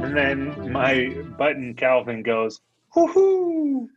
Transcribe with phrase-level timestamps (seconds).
[0.00, 2.60] And then my button Calvin goes,
[2.94, 3.88] "Woohoo!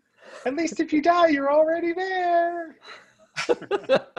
[0.46, 2.76] At least if you die, you're already there."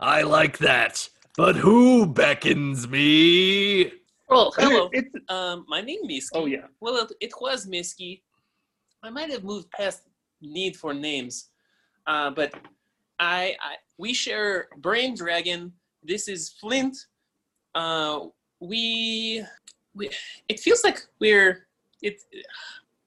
[0.00, 1.08] I like that.
[1.36, 3.92] But who beckons me?
[4.28, 4.88] Oh, hello.
[4.92, 6.30] It's, Um, my name is.
[6.34, 6.66] oh yeah.
[6.80, 8.22] Well, it, it was Misky.
[9.02, 10.02] I might have moved past
[10.40, 11.50] need for names,
[12.06, 12.54] uh, but
[13.18, 15.72] I, I we share Brain Dragon.
[16.02, 16.96] This is Flint.
[17.74, 18.26] Uh,
[18.60, 19.44] we,
[19.94, 20.10] we
[20.48, 21.66] it feels like we're
[22.02, 22.22] it.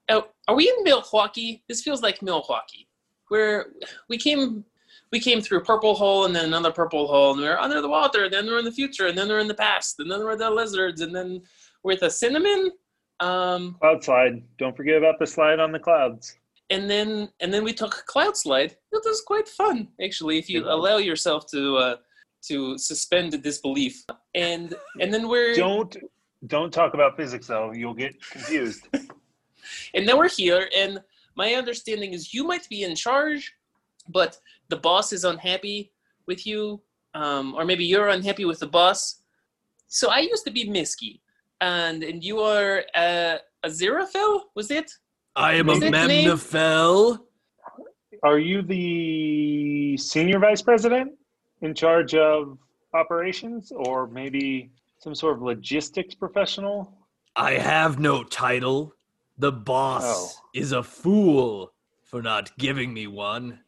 [0.08, 1.62] Uh, are we in Milwaukee?
[1.68, 2.88] This feels like Milwaukee.
[3.30, 3.72] We're
[4.08, 4.64] we came
[5.12, 8.24] we came through purple hole and then another purple hole and we're under the water.
[8.24, 10.36] And Then we're in the future and then we're in the past and then we're
[10.36, 11.42] the lizards and then
[11.82, 12.70] we're the cinnamon.
[13.18, 14.42] Um, Cloud slide.
[14.58, 16.36] Don't forget about the slide on the clouds.
[16.70, 18.76] And then and then we took cloud slide.
[18.92, 21.96] It was quite fun, actually, if you allow yourself to uh,
[22.42, 24.04] to suspend the disbelief.
[24.34, 25.96] And and then we're Don't
[26.46, 27.72] don't talk about physics though.
[27.72, 28.88] You'll get confused.
[29.94, 30.68] and then we're here.
[30.76, 31.00] And
[31.36, 33.52] my understanding is you might be in charge,
[34.08, 35.92] but the boss is unhappy
[36.26, 36.80] with you,
[37.14, 39.22] um, or maybe you're unhappy with the boss.
[39.88, 41.20] So I used to be Misky,
[41.60, 44.90] and and you are uh, a Zeraphil, was it?
[45.36, 46.28] I am a Is it name?
[46.28, 47.20] Memnofel.
[48.22, 51.12] Are you the senior vice president
[51.62, 52.58] in charge of
[52.92, 56.92] operations, or maybe some sort of logistics professional?
[57.36, 58.92] I have no title.
[59.38, 60.48] The boss Oh.
[60.52, 63.60] is a fool for not giving me one.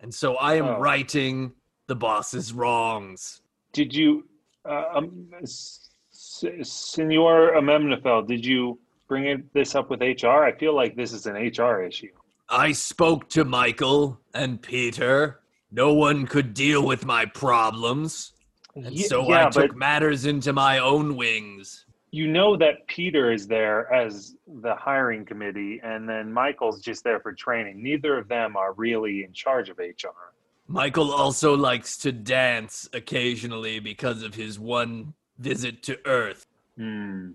[0.00, 0.78] And so I am Oh.
[0.78, 1.52] righting
[1.88, 3.42] the boss's wrongs.
[3.72, 4.26] Did you,
[4.64, 8.78] uh, um, S- S- Senor Amemnefel, did you
[9.08, 10.44] bring it, this up with HR?
[10.44, 12.10] I feel like this is an HR issue.
[12.48, 15.40] I spoke to Michael and Peter.
[15.70, 18.32] No one could deal with my problems.
[18.74, 21.84] And so yeah, I took matters into my own wings.
[22.10, 27.20] you know that Peter is there as the hiring committee, and then Michael's just there
[27.20, 27.82] for training.
[27.82, 30.32] Neither of them are really in charge of HR.
[30.68, 36.46] Michael also likes to dance occasionally because of his one visit to Earth.
[36.76, 37.30] Hmm.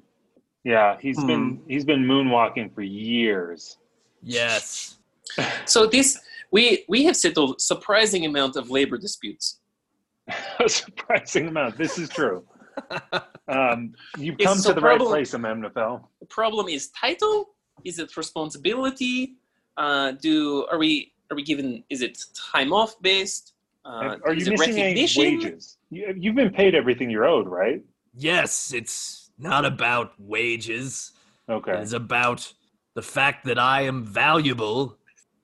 [0.63, 3.78] Yeah, he's been he's been moonwalking for years.
[4.22, 4.97] Yes.
[5.66, 6.19] So this
[6.51, 9.59] we we have settled surprising amount of labor disputes.
[10.59, 11.78] A surprising amount.
[11.78, 12.44] This is true.
[13.50, 16.01] Um, you've It's come so to the right problem- place, Amemnefel.
[16.22, 17.50] The problem is title.
[17.84, 19.35] Is it responsibility?
[19.75, 21.84] Uh, do are we are we given?
[21.90, 22.18] Is it
[22.53, 23.53] time off based?
[23.85, 25.78] Uh, Are you is it missing any wages?
[25.90, 27.81] You, you've been paid everything you're owed, right?
[28.16, 31.11] Yes, it's not about wages.
[31.49, 31.73] Okay.
[31.73, 32.53] It is about
[32.94, 34.97] the fact that I am valuable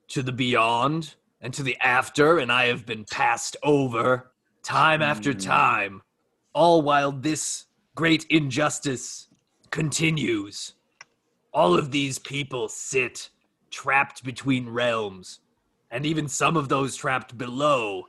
[0.10, 4.32] to the beyond and to the after, and I have been passed over
[4.64, 5.40] time after Hmm.
[5.40, 6.02] time,
[6.54, 9.28] all while this great injustice
[9.72, 10.74] continues.
[11.54, 13.30] All of these people sit
[13.72, 15.40] trapped between realms,
[15.92, 18.06] and even some of those trapped below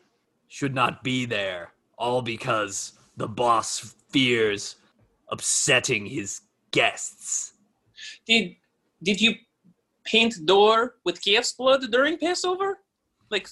[0.49, 4.77] should not be there, all because the boss fears
[5.31, 7.55] upsetting his guests.
[8.27, 8.57] Did
[9.03, 9.35] did you
[10.05, 12.79] paint door with calf's blood during Passover?
[13.31, 13.49] Like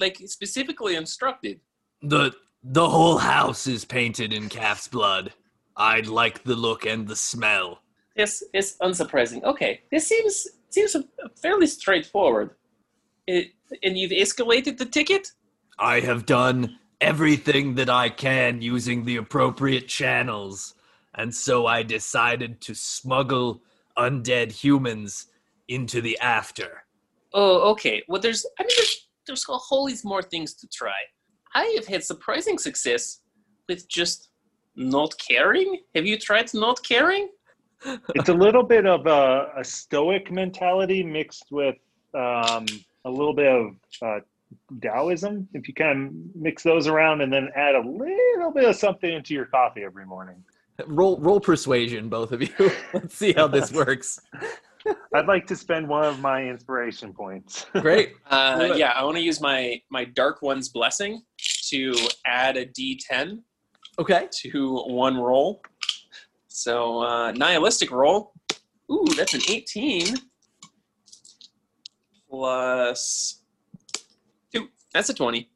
[0.00, 1.60] like specifically instructed.
[2.02, 2.32] The
[2.62, 5.32] the whole house is painted in calf's blood.
[5.76, 7.82] I like the look and the smell.
[8.16, 9.44] Yes, it's unsurprising.
[9.44, 10.96] Okay, this seems seems
[11.40, 12.50] fairly straightforward.
[13.26, 13.52] It,
[13.82, 15.32] and you've escalated the ticket.
[15.78, 20.74] I have done everything that I can using the appropriate channels,
[21.16, 23.62] and so I decided to smuggle
[23.96, 25.26] undead humans
[25.68, 26.84] into the after.
[27.32, 28.02] Oh, okay.
[28.08, 30.94] Well, there's I mean there's there's a whole lot more things to try.
[31.54, 33.20] I have had surprising success
[33.68, 34.28] with just
[34.76, 35.80] not caring.
[35.94, 37.28] Have you tried not caring?
[38.14, 41.76] it's a little bit of a, a stoic mentality mixed with
[42.14, 42.66] um,
[43.04, 44.20] a little bit of uh,
[44.80, 45.48] Taoism.
[45.52, 49.12] If you kind of mix those around and then add a little bit of something
[49.12, 50.42] into your coffee every morning.
[50.86, 52.50] Roll roll persuasion, both of you.
[52.92, 54.20] Let's see how this works.
[55.14, 57.66] I'd like to spend one of my inspiration points.
[57.80, 58.12] Great.
[58.30, 61.22] Uh, yeah, I want to use my my dark one's blessing
[61.70, 61.94] to
[62.26, 63.40] add a D10
[63.98, 64.28] Okay.
[64.42, 65.62] to one roll.
[66.48, 68.32] So uh, nihilistic roll.
[68.92, 70.14] Ooh, that's an 18
[72.30, 73.40] plus
[74.52, 74.68] two.
[74.92, 75.48] That's a 20.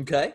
[0.00, 0.34] Okay.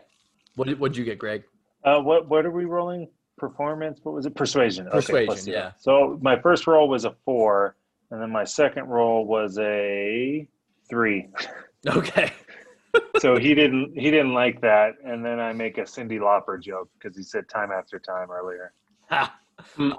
[0.56, 1.44] What did what'd you get, Greg?
[1.84, 3.08] Uh, what what are we rolling?
[3.48, 4.00] Performance?
[4.02, 4.34] What was it?
[4.34, 4.86] Persuasion.
[4.88, 5.58] Okay, Persuasion, plus zero.
[5.58, 5.72] yeah.
[5.78, 7.76] So my first roll was a four,
[8.10, 10.48] and then my second roll was a
[10.88, 11.28] three.
[11.86, 12.32] Okay.
[13.18, 16.88] so he didn't he didn't like that, and then I make a Cyndi Lauper joke
[16.94, 18.72] because he said time after time earlier.
[19.10, 19.38] Ha.
[19.76, 19.92] Hmm.
[19.92, 19.96] Uh,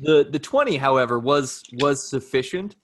[0.00, 2.76] the the twenty, however, was was sufficient.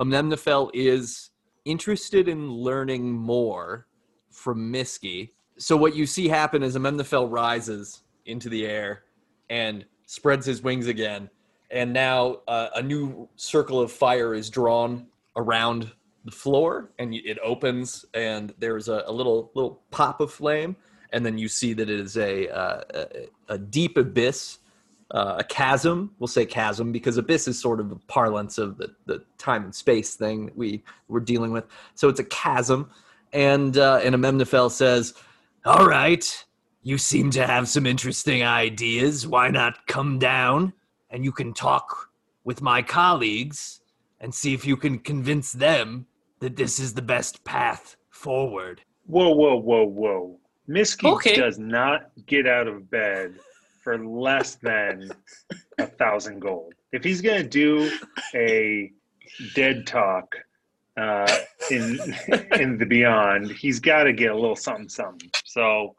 [0.00, 1.30] Amnemnophel is
[1.64, 3.86] interested in learning more
[4.32, 5.30] from Miski.
[5.56, 9.04] So what you see happen is Amnemnophel rises into the air
[9.50, 11.30] and spreads his wings again,
[11.70, 15.06] and now uh, a new circle of fire is drawn
[15.36, 15.90] around
[16.24, 20.76] the floor, and it opens, and there's a, a little little pop of flame,
[21.12, 23.06] and then you see that it is a uh, a,
[23.54, 24.58] a deep abyss
[25.10, 26.10] uh, a chasm.
[26.18, 29.74] We'll say chasm because abyss is sort of the parlance of the, the time and
[29.74, 31.64] space thing that we we're dealing with.
[31.94, 32.90] So it's a chasm,
[33.32, 35.14] and uh, and Amemnophel says,
[35.64, 36.44] "All right,
[36.84, 39.26] you seem to have some interesting ideas.
[39.26, 40.72] Why not come down
[41.10, 42.10] and you can talk
[42.44, 43.80] with my colleagues
[44.20, 46.06] and see if you can convince them
[46.40, 50.38] that this is the best path forward." Whoa, whoa, whoa, whoa!
[50.68, 51.34] Miski Okay.
[51.36, 53.34] does not get out of bed
[53.82, 55.10] for less than
[55.78, 56.74] a thousand gold.
[56.92, 57.90] If he's gonna do
[58.34, 58.92] a
[59.54, 60.34] dead talk
[60.98, 61.34] uh,
[61.70, 61.98] in
[62.60, 65.30] in the beyond, he's got to get a little something, something.
[65.44, 65.96] So,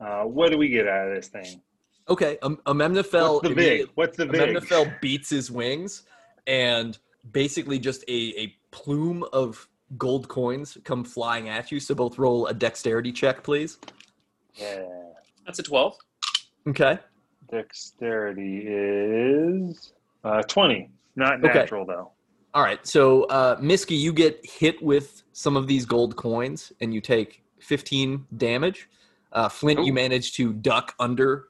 [0.00, 1.60] uh, what do we get out of this thing?
[2.08, 3.90] Okay, um, Amemnophel What's the immediately- vig?
[3.94, 4.56] What's the vig?
[4.56, 6.04] Amemnophel beats his wings,
[6.46, 6.96] and
[7.32, 11.80] basically just a, a plume of gold coins come flying at you.
[11.80, 13.78] So both roll a dexterity check, please.
[14.54, 14.84] Yeah.
[15.44, 15.96] That's a 12.
[16.68, 16.98] Okay.
[17.50, 19.92] Dexterity is
[20.24, 20.90] uh, twenty.
[21.14, 21.52] Not Okay.
[21.60, 22.10] natural though.
[22.54, 22.84] All right.
[22.86, 27.42] So, uh, Miski, you get hit with some of these gold coins, and you take
[27.60, 28.88] 15 damage.
[29.36, 29.94] Uh, Flint, you Ooh.
[29.94, 31.48] manage to duck under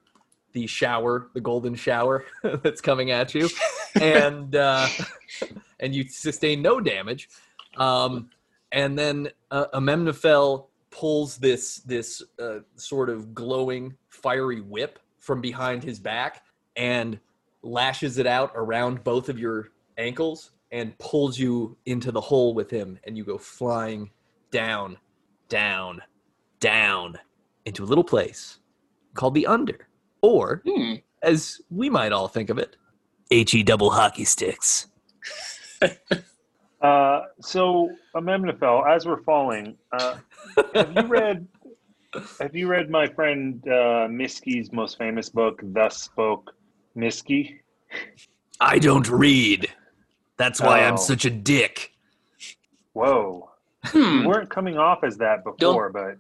[0.53, 3.49] the shower, the golden shower that's coming at you,
[4.01, 4.89] and uh,
[5.81, 7.29] and you sustain no damage.
[7.77, 8.31] Um,
[8.73, 15.85] and then uh, Amemnophel pulls this this uh, sort of glowing fiery whip from behind
[15.85, 16.45] his back
[16.75, 17.21] and
[17.63, 22.69] lashes it out around both of your ankles and pulls you into the hole with
[22.69, 24.11] him and you go flying
[24.51, 24.97] down
[25.49, 26.03] down
[26.59, 27.19] down
[27.67, 28.59] into a little place
[29.15, 29.89] called the under
[30.23, 30.95] or Hmm.
[31.23, 32.77] as we might all think of it
[33.29, 34.87] he double hockey sticks
[36.83, 40.17] Uh, so Amemnophel, as we're falling, uh,
[40.75, 41.49] have you read?
[42.39, 46.55] Have you read my friend uh, Miski's most famous book, "Thus Spoke
[46.97, 47.61] Miski"?
[48.61, 49.69] i don't read
[50.37, 50.97] that's why i'm Oh.
[50.97, 51.93] such a dick
[52.93, 53.51] Whoa,
[53.87, 54.21] Hmm.
[54.23, 56.19] you weren't coming off as that before, but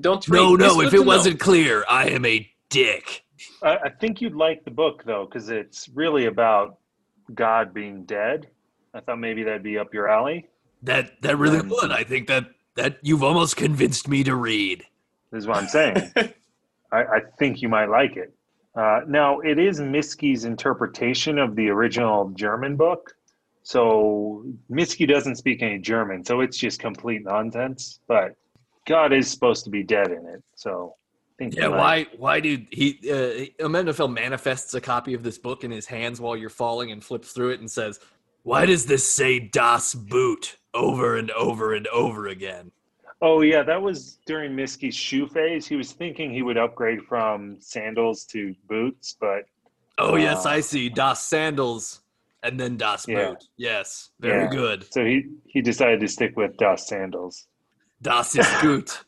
[0.00, 0.38] Don't read.
[0.38, 3.22] no no good if it wasn't clear i am a dick
[3.62, 6.78] I, I think you'd like the book though, because it's really about
[7.34, 8.48] God being dead.
[8.94, 10.48] I thought maybe that'd be up your alley.
[10.82, 12.46] that that really Um, would i think that
[12.76, 14.84] that you've almost convinced me to read
[15.32, 16.12] This is what I'm saying.
[16.92, 18.32] I, I think you might like it.
[18.76, 23.12] Uh, now, it is Miski's interpretation of the original German book.
[23.62, 28.00] So Miski doesn't speak any German, so it's just complete nonsense.
[28.06, 28.36] But
[28.86, 30.94] God is supposed to be dead in it, so
[31.38, 32.06] Yeah, why?
[32.16, 32.98] Why did he?
[33.10, 37.04] Uh, Amenophel manifests a copy of this book in his hands while you're falling and
[37.04, 38.00] flips through it and says,
[38.44, 42.70] "Why does this say Das Boot over and over and over again?"
[43.20, 45.66] Oh yeah, that was during Miski's shoe phase.
[45.66, 49.44] He was thinking he would upgrade from sandals to boots, but
[49.98, 50.88] Oh yes, I see.
[50.88, 52.00] Das Sandals
[52.42, 53.30] and then Das Yeah.
[53.30, 53.44] Boot.
[53.56, 54.50] Yes, very Yeah.
[54.50, 54.86] good.
[54.92, 57.46] so he he decided to stick with dust sandals.
[58.06, 59.04] Das ist gut.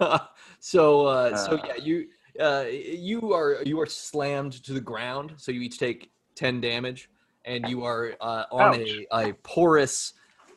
[0.60, 1.62] so, uh, so Ah.
[1.66, 2.06] yeah, you
[2.40, 5.34] uh, you are you are slammed to the ground.
[5.36, 7.10] So you each take ten damage,
[7.44, 10.14] and you are uh, on a, a porous,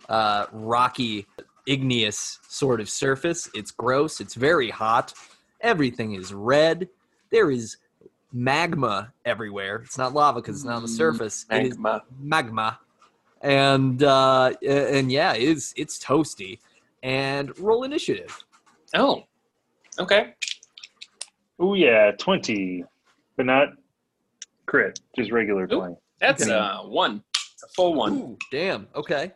[0.08, 1.28] uh, rocky,
[1.66, 3.50] igneous sort of surface.
[3.54, 4.22] It's gross.
[4.22, 5.14] It's very hot.
[5.60, 6.88] Everything is red.
[7.32, 7.78] There is
[8.32, 9.82] magma everywhere.
[9.84, 11.46] It's not lava because it's not on the Mm, surface.
[11.52, 12.04] It is Magma.
[12.18, 12.80] magma
[13.42, 16.58] and uh and yeah it's it's toasty
[17.08, 18.44] and roll initiative
[18.96, 19.24] Oh.
[20.00, 20.34] Okay.
[21.60, 22.84] Oh yeah, twenty,
[23.36, 23.70] but not
[24.66, 25.78] crit, just regular Ooh.
[25.78, 25.96] twenty.
[26.22, 26.52] That's Okay.
[26.54, 27.24] uh one.
[27.64, 28.14] A full one.
[28.14, 29.32] Ooh, damn okay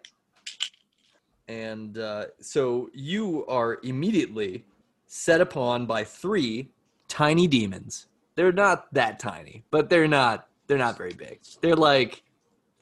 [1.48, 4.64] and uh so you are immediately
[5.08, 6.70] set upon by three
[7.08, 12.22] tiny demons they're not that tiny but they're not they're not very big they're like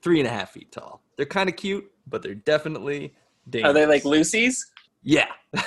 [0.01, 3.13] three and a half feet tall they're kind of cute but they're definitely
[3.49, 3.69] dangerous.
[3.69, 4.69] Are they like Lucy's?
[5.03, 5.27] Yeah.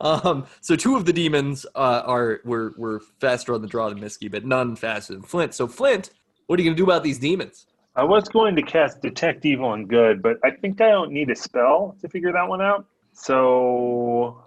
[0.00, 0.46] um.
[0.60, 4.28] So two of the demons uh, are were were faster on the draw than Misky,
[4.28, 5.54] but none faster than Flint.
[5.54, 6.10] So Flint,
[6.46, 7.66] what are you gonna do about these demons?
[7.96, 11.30] I was going to cast Detect Evil and Good, but I think I don't need
[11.30, 12.86] a spell to figure that one out.
[13.12, 14.42] So,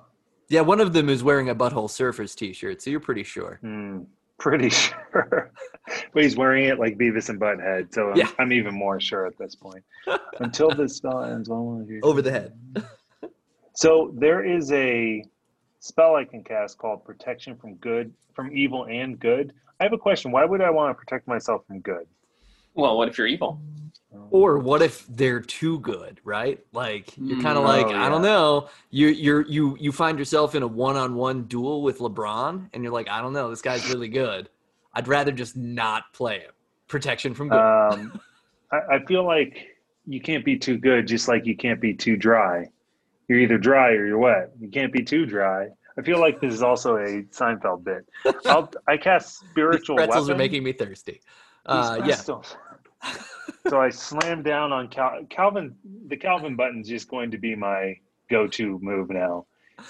[0.50, 3.60] Yeah, one of them is wearing a Butthole Surfers t-shirt, so you're pretty sure.
[3.62, 4.02] hmm,
[4.40, 4.70] pretty
[5.12, 5.52] sure.
[6.14, 8.30] but he's wearing it like Beavis and Butthead, so I'm, Yeah.
[8.40, 9.84] I'm even more sure at this point.
[10.40, 11.90] Until the spell ends, one of.
[12.10, 12.54] Over the head.
[13.74, 15.24] So there is a
[15.82, 19.54] spell I can cast called Protection from Good, from Evil and Good.
[19.80, 20.32] I have a question.
[20.32, 22.08] Why would I want to protect myself from good?
[22.78, 23.60] Well, what if you're evil?
[24.30, 26.60] Or what if they're too good, right?
[26.74, 27.68] Like you're kind of Mm.
[27.68, 28.70] like, Oh, I don't know.
[28.90, 33.10] You you're you you find yourself in a one-on-one duel with LeBron, and you're like,
[33.10, 34.50] I don't know, this guy's really good.
[34.94, 36.52] I'd rather just not play him.
[36.88, 37.60] Protection from good.
[37.60, 38.20] Um,
[38.72, 39.68] I, I feel like
[40.06, 42.66] you can't be too good, just like you can't be too dry.
[43.30, 44.52] You're either dry or you're wet.
[44.60, 45.68] You can't be too dry.
[45.98, 48.08] I feel like this is also a Seinfeld bit.
[48.46, 50.36] I'll, I cast These spiritual pretzels weapon.
[50.36, 51.22] are making me thirsty.
[51.66, 52.16] Uh, yeah.
[53.68, 55.76] So I slam down on Cal- Calvin.
[56.08, 57.98] The Calvin button's just going to be my
[58.30, 59.46] go-to move now.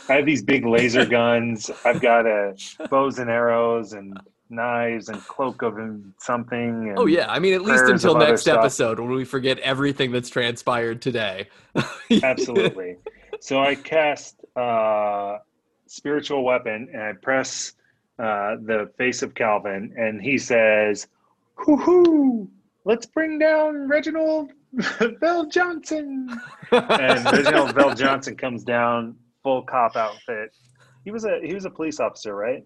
[0.09, 1.71] I have these big laser guns.
[1.85, 2.55] I've got a
[2.89, 5.77] bows and arrows and knives and cloak of
[6.19, 6.89] something.
[6.89, 10.29] And Oh yeah, I mean at least until next episode when we forget everything that's
[10.29, 11.47] transpired today.
[12.23, 12.97] absolutely.
[13.39, 15.37] So I cast uh,
[15.85, 17.73] spiritual weapon and I press
[18.19, 21.07] uh, the face of Calvin, and he says,
[21.55, 22.49] "Hoo hoo!
[22.88, 24.53] Let's bring down Reginald
[25.20, 26.29] Bell Johnson."
[26.72, 30.56] And Reginald Bell Johnson comes down full cop outfit.
[31.03, 32.65] He was a he was a police officer, right?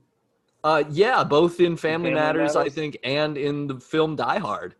[0.63, 4.75] uh, yeah, both in Family, Family Matters, I think, and in the film Die Hard,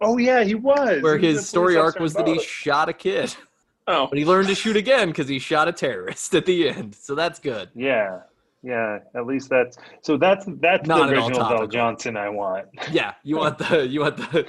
[0.00, 1.02] Oh yeah, he was.
[1.02, 3.34] where He was his story arc was that he shot a kid,
[3.88, 6.94] Oh, but he learned to shoot again because he shot a terrorist at the end.
[6.94, 7.68] So that's good.
[7.74, 8.20] Yeah,
[8.62, 9.00] yeah.
[9.16, 10.16] At least that's so.
[10.16, 11.66] That's that's Not the original Bell.
[11.66, 12.66] Johnson I want.
[12.92, 14.46] Yeah, you want the you want the,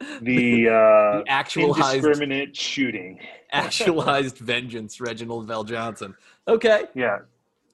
[0.22, 3.18] The uh, the actualized indiscriminate shooting.
[3.52, 6.14] actualized vengeance, Reginald VelJohnson.
[6.48, 7.18] Okay, Yeah,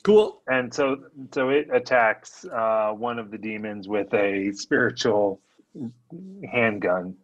[0.02, 0.42] cool.
[0.48, 0.96] and so
[1.32, 5.40] so it attacks uh, one of the demons with a spiritual
[6.50, 7.14] handgun.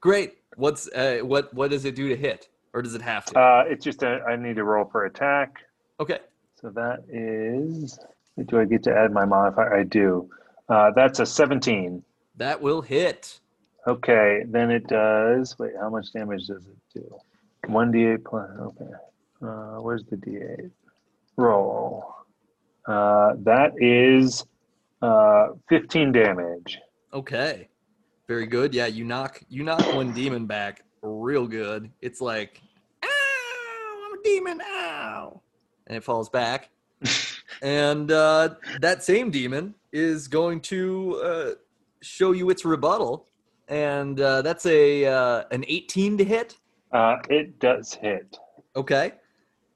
[0.00, 0.38] Great.
[0.56, 3.38] What's uh, what what does it do to hit, or does it have to?
[3.38, 5.56] Uh, it's just a, I need to roll for attack.
[6.00, 6.18] okay.
[6.60, 7.98] So that is.
[8.46, 9.74] Do I get to add my modifier?
[9.74, 10.30] I do.
[10.68, 12.02] Uh, that's a 17.
[12.36, 13.40] That will hit.
[13.86, 15.58] Okay, then it does.
[15.58, 17.18] Wait, how much damage does it do?
[17.66, 18.50] 1d8 plus.
[18.60, 18.90] Okay.
[19.42, 20.70] Uh, where's the d8?
[21.36, 22.14] Roll.
[22.86, 24.44] Uh, that is
[25.00, 26.78] uh, 15 damage.
[27.12, 27.68] Okay.
[28.28, 28.72] Very good.
[28.72, 31.90] Yeah, you knock you knock one demon back real good.
[32.00, 32.60] It's like,
[33.04, 35.40] ow, I'm a demon, ow.
[35.86, 36.70] And it falls back.
[37.62, 41.50] and uh, that same demon is going to uh,
[42.00, 43.26] show you its rebuttal.
[43.68, 46.56] And uh, that's a uh, an 18 to hit.
[46.92, 48.36] Uh, it does hit.
[48.76, 49.12] Okay.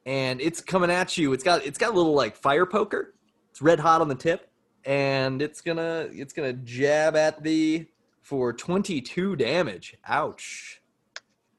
[0.05, 1.33] And it's coming at you.
[1.33, 3.15] It's got it's got a little like fire poker.
[3.51, 4.51] It's red hot on the tip,
[4.85, 7.87] and it's gonna it's gonna jab at thee
[8.23, 9.97] for 22 damage.
[10.07, 10.81] Ouch.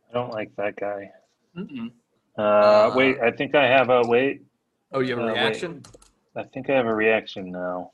[0.10, 1.12] I don't like that guy.
[1.58, 1.92] mm-mm.
[2.38, 4.44] Uh, Uh, wait, I think I have a wait.
[4.94, 5.42] Oh, you have a Uh, wait.
[5.42, 5.82] reaction?
[6.36, 7.92] I think I have a reaction now.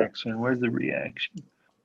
[0.00, 0.38] Action.
[0.38, 1.34] Where's the reaction?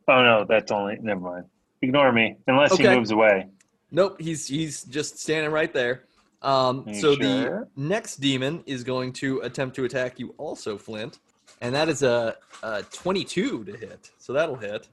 [0.08, 0.98] Oh no, that's only.
[1.02, 1.46] Never mind.
[1.82, 2.90] Ignore me unless Okay.
[2.90, 3.48] he moves away.
[3.92, 6.04] Nope, he's he's just standing right there.
[6.42, 11.20] Um, You so the next demon is going to attempt to attack you, also Flint,
[11.62, 14.12] and that is a, a 22 to hit.
[14.18, 14.88] So that'll hit,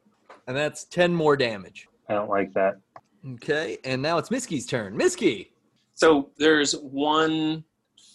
[0.47, 1.87] and that's 10 more damage.
[2.09, 2.79] I don't like that.
[3.35, 4.97] Okay, and now it's Miski's turn.
[4.97, 5.49] Miski,
[5.95, 7.65] So there's one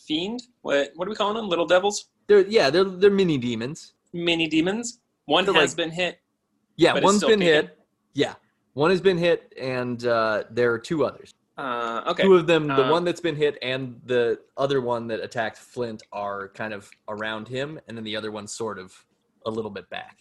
[0.06, 0.44] fiend.
[0.62, 1.50] What what are we calling them?
[1.50, 3.94] Little devils, they're yeah, they're they're mini demons.
[4.14, 5.00] mini demons.
[5.26, 6.20] One They're has like- been hit.
[6.78, 7.54] Yeah, one's been kicking?
[7.68, 7.78] hit.
[8.14, 8.36] Yeah,
[8.74, 11.34] one has been hit, and uh, there are two others.
[11.58, 12.24] Uh, okay.
[12.24, 15.58] Two of them, the Uh, one that's been hit and the other one that attacked
[15.58, 18.94] Flint, are kind of around him, and then the other one's sort of
[19.46, 20.20] a little bit back.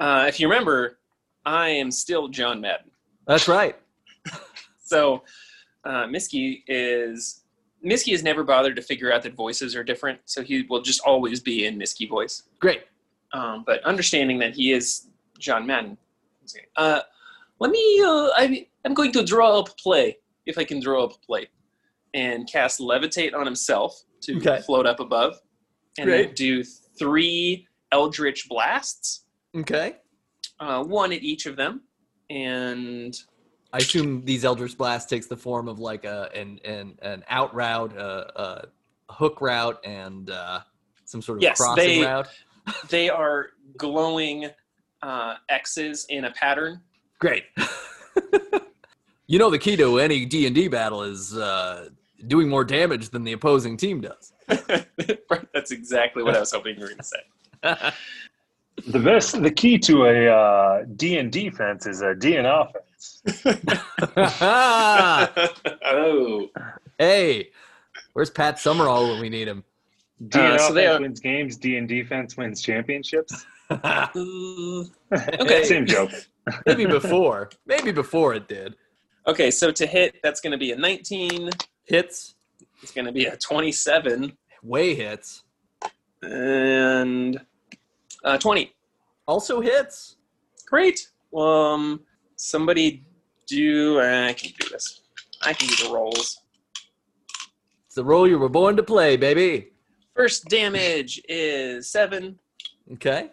[0.00, 0.98] Uh, if you remember,
[1.44, 2.90] I am still John Madden.
[3.26, 3.76] That's right.
[4.86, 5.22] So
[5.84, 7.44] uh, Miski is
[7.84, 11.00] Miski has never bothered to figure out that voices are different, so he will just
[11.06, 12.42] always be in Miski voice.
[12.60, 12.82] Great.
[13.32, 15.08] Um, but understanding that he is
[15.38, 15.96] John Madden,
[16.76, 17.00] uh,
[17.60, 18.00] let me.
[18.04, 21.26] Uh, I, I'm going to draw up a play if I can draw up a
[21.26, 21.48] play,
[22.12, 24.60] and cast levitate on himself to Okay.
[24.62, 25.36] float up above,
[25.98, 26.62] and then do
[26.98, 29.24] three eldritch blasts,
[29.56, 29.96] Okay.
[30.60, 31.82] uh, one at each of them,
[32.30, 33.14] and
[33.72, 37.52] I assume these Eldritch Blast takes the form of like a an an, an out
[37.54, 38.64] route, a, a
[39.12, 40.60] hook route, and uh,
[41.04, 42.28] some sort of Yes, crossing they- route.
[42.88, 44.48] they are glowing
[45.04, 46.80] uh, X's in a pattern
[47.20, 47.44] Great.
[49.26, 51.88] you know the key to any D and D battle is uh,
[52.26, 54.32] doing more damage than the opposing team does.
[55.54, 57.90] That's exactly what I was hoping you were going to say.
[58.88, 63.22] The best, the key to a uh, D and defense is a D and offense.
[65.82, 66.48] oh,
[66.98, 67.50] hey,
[68.12, 69.62] where's Pat Summerall when we need him?
[70.28, 71.56] D and Uh, so offense are- wins games.
[71.56, 73.46] D and defense wins championships.
[75.40, 75.64] Okay.
[75.64, 76.10] Same joke.
[76.66, 77.50] Maybe before.
[77.66, 78.74] Maybe before it did.
[79.26, 79.50] okay.
[79.50, 81.50] So to hit, that's going to be a 19.
[81.84, 82.34] Hits,
[82.82, 85.42] It's going to be a 27 way hits.
[86.22, 87.40] and
[88.24, 88.72] uh, 20.
[89.26, 90.16] Also hits.
[90.66, 91.08] Great.
[91.36, 92.00] Um,
[92.36, 93.04] somebody
[93.46, 94.00] do.
[94.00, 95.02] uh, I can do this.
[95.42, 96.40] I can do the rolls.
[97.86, 99.68] It's the role you were born to play, baby.
[100.16, 102.38] First damage is seven.
[102.94, 103.30] Okay.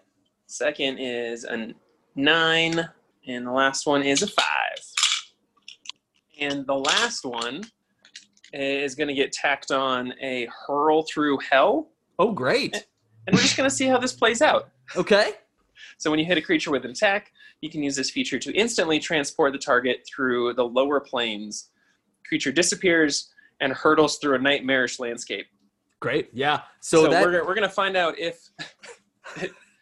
[0.52, 1.74] Second is a
[2.16, 2.90] nine,
[3.26, 4.46] and the last one is a five.
[6.42, 7.64] And the last one
[8.52, 11.88] is going to get tacked on a hurl through hell,
[12.20, 12.74] Oh, great.
[12.76, 14.70] and we're just going to see how this plays out.
[14.98, 15.36] Okay.
[15.98, 17.32] So when you hit a creature with an attack,
[17.62, 21.70] you can use this feature to instantly transport the target through the lower planes.
[22.28, 23.32] Creature disappears
[23.62, 25.46] and hurtles through a nightmarish landscape.
[26.02, 26.30] Great.
[26.34, 26.64] Yeah.
[26.82, 28.50] So, So, that we're, we're going to find out if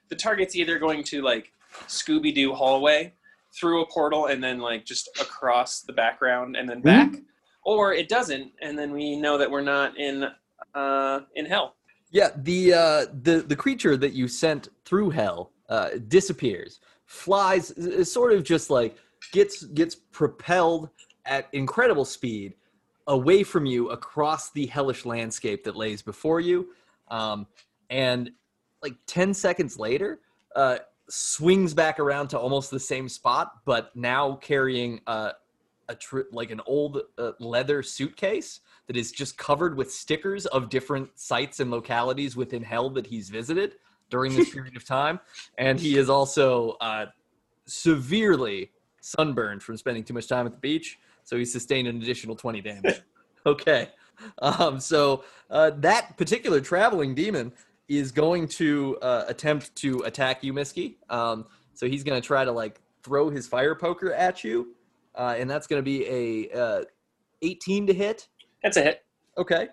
[0.10, 1.52] the target's either going to like
[1.88, 3.14] Scooby Doo hallway
[3.54, 7.14] through a portal and then like just across the background and then back,
[7.64, 10.26] or it doesn't, and then we know that we're not in
[10.76, 11.76] uh, in hell.
[12.12, 18.12] Yeah, the uh, the the creature that you sent through hell uh, disappears, flies, is
[18.12, 18.98] sort of just like
[19.32, 20.90] gets gets propelled
[21.26, 22.56] at incredible speed
[23.08, 26.70] away from you across the hellish landscape that lays before you,
[27.10, 27.46] um,
[27.90, 28.32] and
[28.82, 30.20] like ten seconds later,
[30.56, 35.32] uh, swings back around to almost the same spot, but now carrying uh,
[35.90, 40.70] a tr- like an old uh, leather suitcase that is just covered with stickers of
[40.70, 43.76] different sites and localities within hell that he's visited
[44.10, 45.20] during this period of time
[45.58, 47.08] and he is also uh,
[47.66, 52.36] severely sunburned from spending too much time at the beach so he sustained an additional
[52.36, 53.02] 20 damage.
[53.46, 53.88] Okay
[54.40, 57.54] um, so uh, that particular traveling demon
[57.90, 60.96] is going to uh, attempt to attack you Miski.
[61.10, 64.76] Um, so he's going to try to like throw his fire poker at you
[65.16, 66.84] uh, and that's going to be a uh,
[67.42, 68.28] 18 to hit
[68.64, 69.04] That's a hit.
[69.38, 69.68] Okay.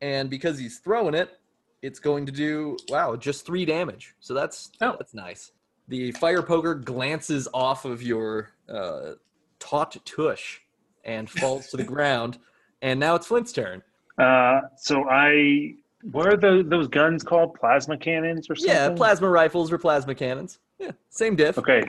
[0.00, 1.38] And because he's throwing it,
[1.82, 4.14] it's going to do wow, just three damage.
[4.20, 4.94] So that's Oh.
[4.98, 5.52] that's nice.
[5.88, 9.12] The fire poker glances off of your uh,
[9.58, 10.60] taut tush
[11.04, 12.38] and falls to the ground.
[12.80, 13.82] And now it's Flint's turn.
[14.18, 15.74] Uh, so I,
[16.10, 17.54] what are the, those guns called?
[17.54, 18.74] Plasma cannons or something?
[18.74, 20.58] Yeah, plasma rifles or plasma cannons.
[20.78, 21.58] Yeah, same diff.
[21.58, 21.82] Okay,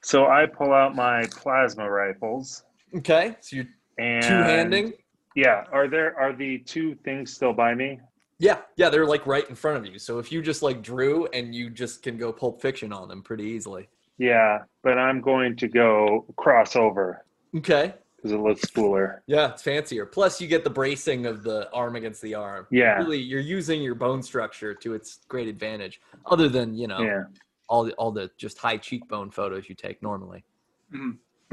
[0.00, 3.66] so I pull out my plasma rifles Okay, so you're
[3.98, 4.92] and two handing.
[5.34, 8.00] Yeah, are there are the two things still by me?
[8.38, 9.98] Yeah, yeah, they're like right in front of you.
[9.98, 13.22] So if you just like drew and you just can go Pulp Fiction on them
[13.22, 13.88] pretty easily.
[14.18, 17.18] Yeah, but I'm going to go crossover
[17.56, 17.94] Okay.
[18.22, 19.22] Because it looks cooler.
[19.26, 20.06] Yeah, it's fancier.
[20.06, 22.66] Plus, you get the bracing of the arm against the arm.
[22.70, 26.00] Yeah, Really, you're using your bone structure to its great advantage.
[26.26, 27.24] Other than you know yeah.
[27.68, 30.44] all the all the just high cheekbone photos you take normally.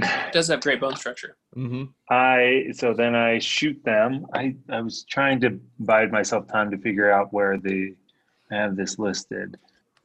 [0.02, 1.38] It does have great bone structure.
[1.58, 1.86] Mm-hmm.
[2.10, 4.26] I so then I shoot them.
[4.34, 7.96] I I was trying to bide myself time to figure out where the
[8.52, 9.58] I have this listed.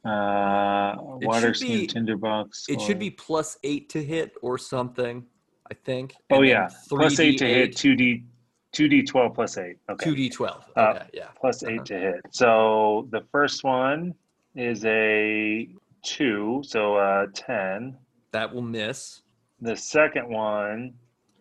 [0.03, 2.65] Uh, It water should be- skin tinderbox.
[2.69, 5.25] It should be plus eight to hit or something.
[5.69, 6.13] I think.
[6.31, 7.75] Oh And then yeah, plus eight to hit.
[7.75, 8.23] Two D,
[8.71, 9.77] two D twelve plus eight.
[9.89, 10.03] Okay.
[10.05, 10.65] Two D twelve.
[10.75, 11.27] Uh, yeah.
[11.39, 11.73] plus Uh-huh.
[11.73, 12.21] eight to hit.
[12.31, 14.13] So the first one
[14.55, 15.67] is a
[16.03, 17.97] two, so uh, ten.
[18.31, 19.21] That will miss.
[19.61, 20.93] The second one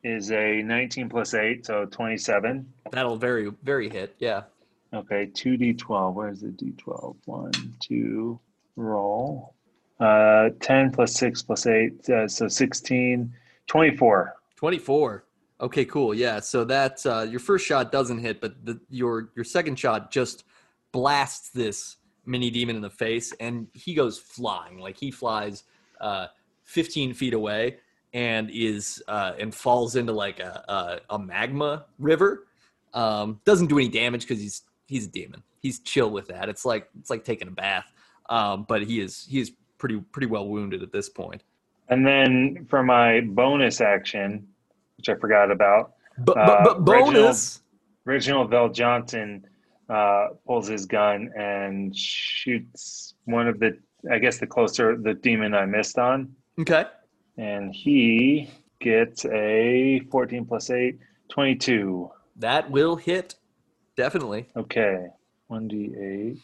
[0.04, 2.66] is a nineteen plus eight, so twenty-seven.
[2.92, 4.14] That'll very very hit.
[4.18, 4.44] Yeah.
[4.94, 6.14] Okay, two D twelve.
[6.14, 7.16] Where's the D twelve?
[7.26, 8.38] One, two,
[8.76, 9.54] roll.
[10.00, 13.32] Uh, ten plus six plus eight, uh, so 16,
[13.66, 14.34] 24.
[14.56, 15.24] 24.
[15.60, 16.14] Okay, cool.
[16.14, 16.40] Yeah.
[16.40, 20.44] So that uh, your first shot doesn't hit, but the, your your second shot just
[20.92, 21.96] blasts this
[22.26, 24.78] mini demon in the face, and he goes flying.
[24.78, 25.64] Like he flies
[26.00, 26.26] uh,
[26.64, 27.78] 15 feet away
[28.12, 32.46] and is uh, and falls into like a a, a magma river.
[32.92, 35.42] Um, doesn't do any damage because he's he's a demon.
[35.60, 36.48] He's chill with that.
[36.48, 37.90] It's like it's like taking a bath.
[38.28, 41.42] Um, but he is he is pretty pretty well wounded at this point.
[41.88, 44.48] And then for my bonus action,
[44.96, 47.62] which I forgot about, But Uh, but, but bonus.
[48.04, 49.46] Reginald Bell Johnson
[49.88, 53.78] uh, pulls his gun and shoots one of the,
[54.10, 56.34] I guess the closer, the demon I missed on.
[56.60, 56.84] Okay.
[57.38, 60.98] And he gets a 14 plus 8,
[61.30, 62.10] 22.
[62.36, 63.34] That will hit.
[63.96, 64.48] Definitely.
[64.56, 65.06] Okay.
[65.50, 66.38] 1d8.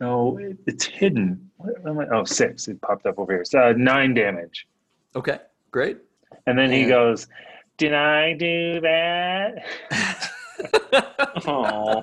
[0.00, 1.50] Oh, it's hidden.
[1.56, 2.06] What am I?
[2.12, 2.68] Oh, six.
[2.68, 3.44] It popped up over here.
[3.44, 4.66] So uh, nine damage.
[5.16, 5.38] Okay.
[5.70, 5.98] Great.
[6.46, 7.26] And then he goes,
[7.78, 9.64] Did I do that?
[11.46, 12.02] Oh,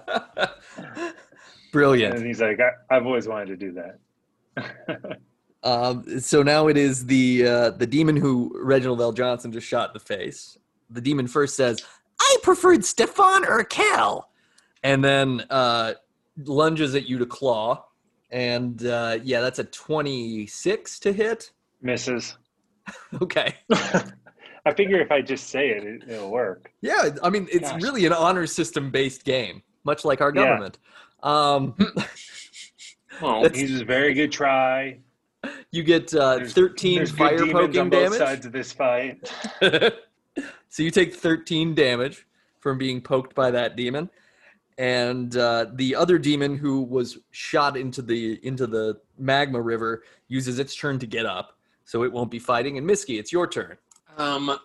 [1.72, 2.16] Brilliant.
[2.18, 5.20] And he's like, I, I've always wanted to do that.
[5.64, 9.14] Um, so now it is the uh, the demon who Reginald L.
[9.14, 10.58] Johnson just shot in the face.
[10.90, 11.82] The demon first says,
[12.20, 14.28] "I preferred Stefan Urquelle,"
[14.84, 15.94] and then uh,
[16.44, 17.86] lunges at you to claw.
[18.30, 21.52] And uh, yeah, that's a twenty-six to hit.
[21.82, 22.36] Misses.
[23.22, 23.56] Okay.
[24.66, 26.72] I figure if I just say it, it it'll work.
[26.82, 27.82] Yeah, I mean it's Gosh.
[27.84, 30.44] really an honor system based game, much like our Yeah.
[30.46, 30.80] government.
[31.22, 31.76] Um,
[33.22, 35.00] well, He's a very good try.
[35.72, 38.18] you get uh, There's- thirteen there's fire demons poking on both damage.
[38.20, 39.32] sides of this fight.
[40.70, 42.26] so you take 13 damage
[42.60, 44.10] from being poked by that demon
[44.80, 50.58] and uh, the other demon who was shot into the into the magma river uses
[50.58, 51.53] its turn to get up
[51.86, 53.78] so it won't be fighting and Misky, it's your turn
[54.18, 54.58] um,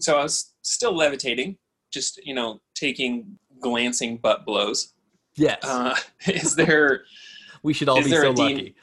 [0.00, 1.58] so I was still levitating,
[1.92, 4.94] just you know, taking glancing butt blows.
[5.36, 5.94] yes Uh,
[6.26, 7.04] is there
[7.62, 8.74] we should all be so lucky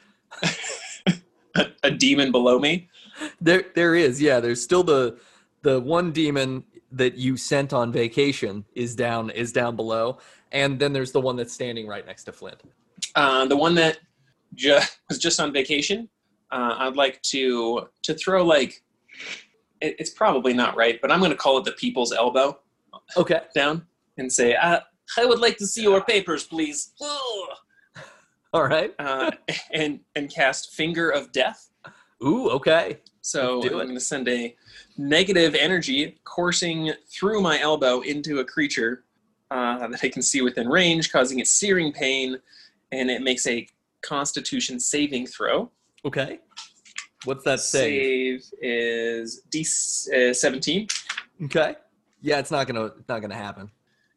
[1.56, 2.88] a, a demon below me?
[3.40, 5.18] there there is yeah there's still the
[5.62, 10.18] the one demon that you sent on vacation is down is down below
[10.52, 12.62] and then there's the one that's standing right next to flint
[13.14, 13.98] Uh, the one that
[14.54, 16.08] ju- was just on vacation.
[16.52, 18.82] Uh, I'd like to to throw like
[19.80, 22.58] it, it's probably not right, but I'm going to call it the people's elbow
[23.16, 23.86] okay down
[24.18, 24.80] and say, uh,
[25.18, 27.48] "I would like to see your papers, please." Ugh.
[28.52, 29.30] all right Uh,
[29.72, 31.70] and and cast finger of death.
[32.24, 34.56] ooh okay So I'm going to send a
[34.96, 39.04] negative energy coursing through my elbow into a creature
[39.50, 42.38] uh, that I can see within range, causing it searing pain,
[42.92, 43.66] and it makes a
[44.02, 45.70] Constitution saving throw.
[46.04, 46.38] Okay
[47.24, 50.88] what's that save Save is D uh, 17.
[51.44, 51.74] Okay.
[52.22, 53.70] Yeah, it's not gonna it's not gonna happen.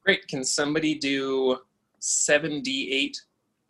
[0.05, 0.27] Great.
[0.27, 1.57] Can somebody do
[2.01, 3.15] 7d8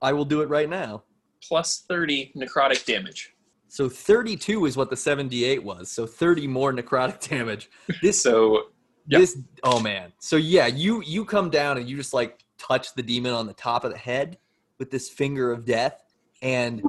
[0.02, 1.04] I will do it right now.
[1.48, 3.34] plus 30 necrotic damage?
[3.68, 5.90] So 32 is what the 78 was.
[5.92, 7.70] So 30 more necrotic damage.
[8.02, 8.64] This So
[9.08, 9.20] Yep.
[9.20, 10.14] this oh man.
[10.20, 13.54] So yeah, you you come down and you just like touch the demon on the
[13.54, 14.38] top of the head
[14.80, 16.02] with this finger of death
[16.42, 16.82] and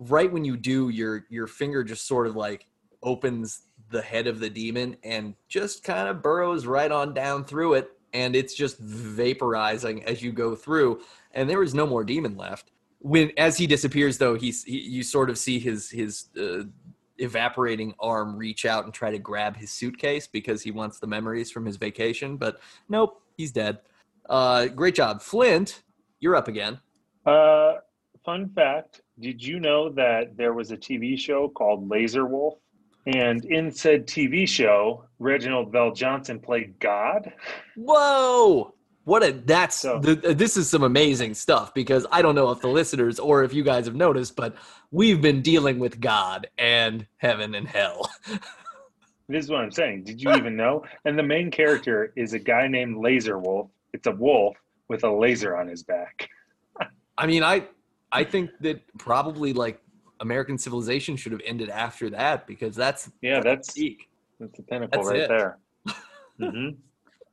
[0.00, 2.66] right when you do your your finger just sort of like
[3.02, 7.74] opens the head of the demon and just kind of burrows right on down through
[7.74, 11.00] it and it's just vaporizing as you go through
[11.32, 12.70] and there is no more demon left.
[12.98, 16.64] When as he disappears though he's he, you sort of see his his uh,
[17.18, 21.50] evaporating arm reach out and try to grab his suitcase because he wants the memories
[21.50, 23.80] from his vacation but nope he's dead.
[24.28, 25.20] Uh great job.
[25.20, 25.82] Flint
[26.20, 26.78] you're up again.
[27.24, 27.74] Uh,
[28.24, 32.54] fun fact Did you know that there was a TV show called Laser Wolf?
[33.06, 37.32] And in said TV show, Reginald Bell Johnson played God.
[37.76, 38.74] Whoa!
[39.04, 42.60] What a that's So- the, this is some amazing stuff because I don't know if
[42.60, 44.54] the listeners or if you guys have noticed, but
[44.90, 48.10] we've been dealing with God and heaven and hell.
[49.30, 50.02] This is what I'm saying.
[50.02, 50.84] Did you even know?
[51.04, 53.70] And the main character is a guy named Laser Wolf.
[53.92, 54.56] It's a wolf
[54.88, 56.28] with a laser on his back.
[57.16, 57.68] I mean, I
[58.12, 59.80] I think that probably like
[60.20, 64.08] American civilization should have ended after that because that's Yeah, that's peak.
[64.38, 65.28] that's the pinnacle That's right it.
[65.28, 65.58] there.
[66.40, 66.68] hmm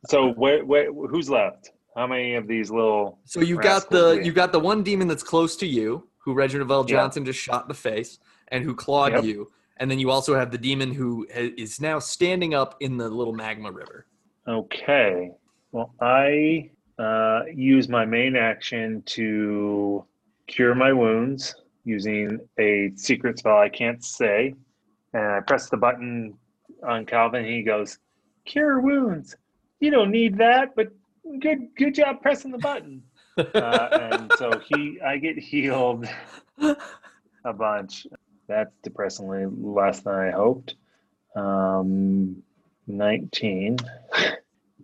[0.06, 1.70] So where, where who's left?
[1.96, 3.18] How many of these little?
[3.24, 4.22] So you got the yeah.
[4.22, 6.96] you got the one demon that's close to you, who Reginald Vell Yeah.
[6.96, 9.24] Johnson just shot in the face, and who clawed Yep.
[9.24, 13.08] you, and then you also have the demon who is now standing up in the
[13.08, 14.06] little magma river.
[14.46, 15.32] Okay.
[15.72, 20.04] Well, I uh, use my main action to
[20.48, 24.54] cure my wounds using a secret spell I can't say.
[25.14, 26.34] And I press the button
[26.86, 27.44] on Calvin.
[27.44, 27.98] He goes,
[28.44, 29.36] "Cure wounds.
[29.80, 30.88] You don't need that, but
[31.38, 33.02] good, good job pressing the button."
[33.54, 36.08] Uh, and so he, I get healed
[37.44, 38.04] a bunch.
[38.48, 40.74] That's depressingly less than I hoped.
[41.36, 42.42] Um,
[42.88, 43.76] 19.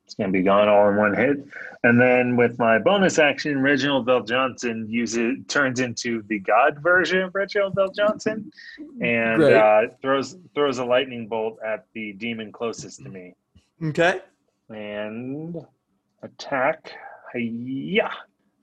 [0.05, 1.39] It's going to be gone all in one hit.
[1.83, 7.23] And then with my bonus action, Reginald Bell Johnson uses turns into the God version
[7.23, 8.51] of Reginald Bell Johnson
[9.01, 13.35] and uh, throws throws a lightning bolt at the demon closest to me
[13.83, 14.21] Okay.
[14.71, 15.57] and
[16.23, 16.93] attack.
[17.35, 18.13] Yeah,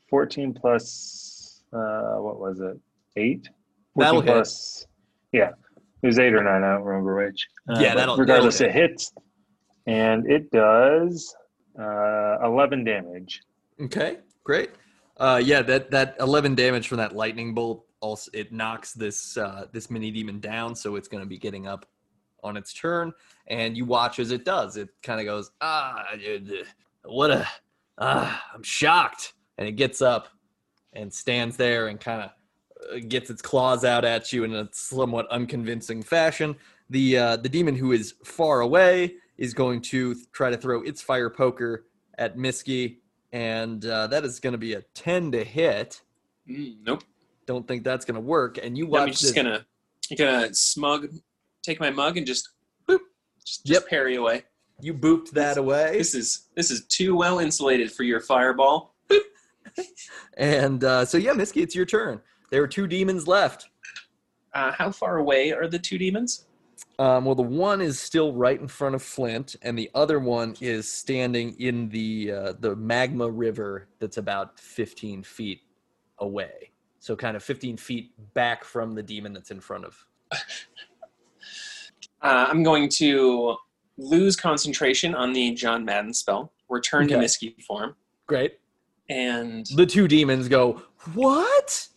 [0.10, 2.80] fourteen plus uh, what was it?
[3.18, 3.50] Eight.
[3.96, 4.88] That'll 14 hit.
[5.34, 5.50] yeah,
[6.02, 6.64] It was eight or nine.
[6.64, 7.46] I don't remember which.
[7.68, 9.12] Uh, Yeah, but that'll- regardless, that'll it hits,
[9.88, 11.36] and it does
[11.80, 13.42] uh, eleven damage.
[13.82, 14.72] Okay, great.
[15.18, 19.66] Uh, yeah, that that eleven damage from that lightning bolt also it knocks this uh,
[19.72, 21.86] this mini demon down, so it's going to be getting up
[22.44, 23.14] on its turn,
[23.48, 24.76] and you watch as it does.
[24.76, 26.64] It kind of goes, ah, uh,
[27.06, 27.48] what a,
[28.00, 30.28] ah, I'm shocked, and it gets up
[30.94, 35.30] and stands there and kind of gets its claws out at you in a somewhat
[35.30, 36.56] unconvincing fashion.
[36.90, 41.02] The uh, the demon who is far away is going to try to throw its
[41.02, 41.86] fire poker
[42.18, 42.98] at Miski,
[43.32, 46.02] and uh, that is going to be a ten to hit.
[46.50, 47.04] Mm, nope.
[47.48, 48.60] Don't think that's going to work.
[48.62, 49.32] And you I'm watch just this.
[49.32, 49.66] gonna
[50.18, 51.08] gonna smug,
[51.64, 52.50] take my mug and just
[52.88, 53.00] boop,
[53.46, 53.90] just, just Yep.
[53.90, 54.44] parry away.
[54.82, 58.96] You booped that away, This is this is too well insulated for your fireball.
[60.38, 62.20] and uh, so yeah, Miski, it's your turn.
[62.50, 63.70] There are two demons left.
[64.54, 66.46] Uh, how far away are the two demons?
[67.02, 70.56] Um, well, the one is still right in front of Flint, and the other one
[70.62, 75.62] is standing in the uh, the magma river that's about 15 feet
[76.20, 76.70] away.
[77.00, 80.06] So, kind of 15 feet back from the demon that's in front of.
[82.24, 83.56] Uh, I'm going to
[83.98, 87.22] lose concentration on the John Madden spell, return to Okay.
[87.22, 87.96] Misky form,
[88.28, 88.60] Great.
[89.10, 90.84] and The two demons go,
[91.16, 91.88] What?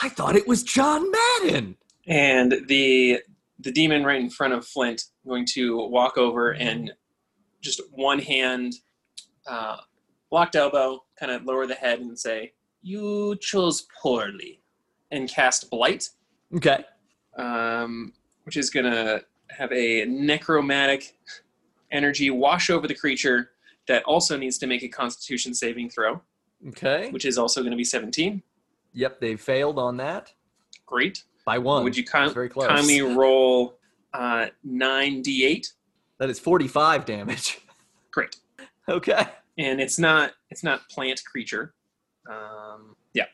[0.00, 1.76] I thought it was John Madden.
[2.06, 3.18] and the
[3.64, 6.92] the demon right in front of Flint going to walk over and
[7.62, 8.74] just one hand
[9.46, 9.78] uh,
[10.30, 14.60] locked elbow, kind of lower the head and say, "You chose poorly,"
[15.10, 16.10] and cast blight,
[16.54, 16.84] Okay.
[17.38, 18.12] um,
[18.44, 21.18] which is gonna have a necromantic
[21.90, 23.50] energy wash over the creature
[23.86, 26.20] that also needs to make a Constitution saving throw,
[26.68, 27.10] Okay.
[27.10, 28.42] which is also going to be 17.
[28.94, 30.32] Yep, they failed on that
[30.86, 31.24] Great.
[31.44, 31.84] By one.
[31.84, 32.68] Would you very close.
[32.68, 33.78] kindly roll
[34.12, 35.66] uh, 9d8?
[36.18, 37.60] That is 45 damage.
[38.10, 38.36] Great.
[38.86, 39.26] Okay.
[39.56, 41.72] and it's not it's not plant creature.
[42.30, 43.24] Um, yeah,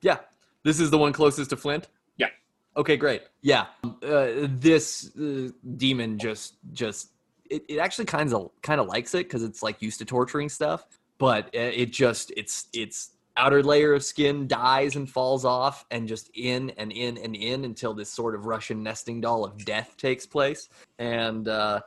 [0.00, 0.18] Yeah.
[0.62, 1.88] This is the one closest to Flint?
[2.18, 2.28] Yeah.
[2.76, 3.22] Okay, great.
[3.40, 3.66] Yeah.
[3.84, 7.08] Uh, this uh, demon just just
[7.50, 10.48] it, it actually kind of kind of likes it cuz it's like used to torturing
[10.48, 10.86] stuff,
[11.18, 16.06] but uh, it just it's it's outer layer of skin dies and falls off and
[16.06, 19.96] just in and in and in until this sort of Russian nesting doll of death
[19.96, 20.68] takes place
[20.98, 21.80] and uh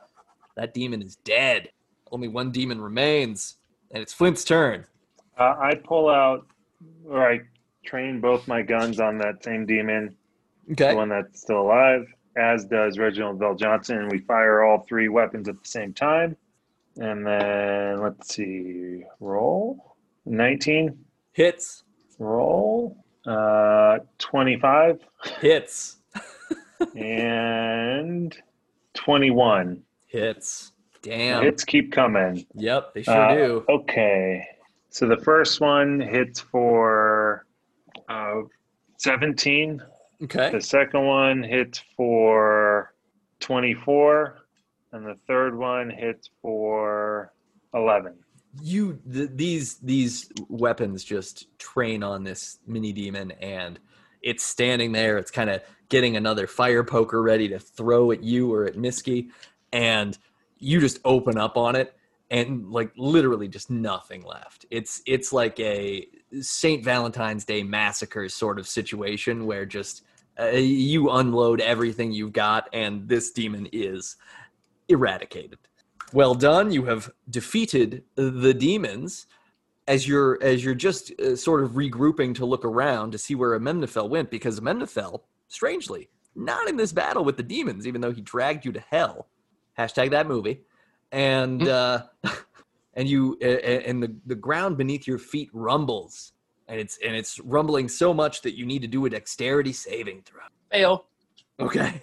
[0.56, 1.70] that demon is dead.
[2.10, 3.56] Only one demon remains
[3.90, 4.84] and it's Flint's turn.
[5.38, 6.46] Uh, I pull out,
[7.06, 7.40] or I
[7.84, 10.16] train both my guns on that same demon,
[10.72, 10.90] Okay.
[10.90, 12.06] the one that's still alive,
[12.36, 14.08] as does Reginald Bell Johnson.
[14.08, 16.36] We fire all three weapons at the same time.
[16.96, 20.98] And then let's see, roll 19,
[21.36, 21.84] Hits.
[22.18, 22.96] roll
[23.26, 25.00] uh, 25,
[25.38, 25.98] Hits.
[26.96, 28.34] and
[28.94, 29.82] 21.
[30.06, 30.72] Hits.
[31.02, 31.42] Damn.
[31.42, 32.46] Hits keep coming.
[32.54, 33.64] Yep, they sure Uh, do.
[33.68, 34.46] Okay.
[34.88, 37.44] So the first one hits for
[38.08, 38.40] uh,
[38.96, 39.82] 17.
[40.24, 40.50] Okay.
[40.50, 42.94] The second one hits for
[43.40, 44.38] 24.
[44.92, 47.30] And the third one hits for
[47.74, 48.14] 11.
[48.62, 53.78] You th- these these weapons just train on this mini demon and
[54.22, 58.52] it's standing there, it's kind of getting another fire poker ready to throw at you
[58.52, 59.30] or at Miski
[59.72, 60.18] and
[60.58, 61.96] you just open up on it
[62.30, 64.66] and like literally just nothing left.
[64.70, 66.06] It's it's like a
[66.40, 66.82] St.
[66.84, 70.02] Valentine's Day massacre sort of situation where just
[70.38, 74.16] uh, you unload everything you've got and this demon is
[74.88, 75.58] eradicated.
[76.12, 76.72] Well done.
[76.72, 79.26] You have defeated the demons.
[79.88, 83.58] As you're as you're just uh, sort of regrouping to look around to see where
[83.58, 88.20] Amemnophel went, because Amemnophel, strangely, not in this battle with the demons, even though he
[88.20, 89.28] dragged you to hell.
[89.78, 90.62] Hashtag that movie.
[91.12, 92.02] And uh,
[92.94, 96.32] and you and the the ground beneath your feet rumbles,
[96.66, 100.22] and it's and it's rumbling so much that you need to do a dexterity saving
[100.22, 100.40] throw.
[100.72, 101.06] fail.
[101.60, 102.02] Okay.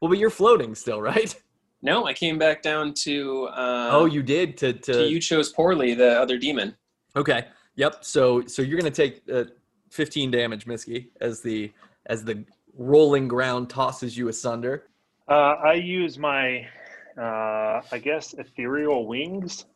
[0.00, 1.34] Well, but you're floating still, right?
[1.84, 3.44] No, I came back down to.
[3.52, 4.92] Uh, oh, you did to to.
[4.94, 6.74] to you chose poorly the other demon.
[7.14, 7.44] Okay.
[7.76, 8.04] Yep.
[8.04, 9.44] So so you're gonna take uh,
[9.90, 11.70] 15 damage, Misky, as the
[12.06, 12.42] as the
[12.76, 14.88] rolling ground tosses you asunder.
[15.28, 16.66] Uh, I use my,
[17.18, 19.66] uh, I guess, ethereal wings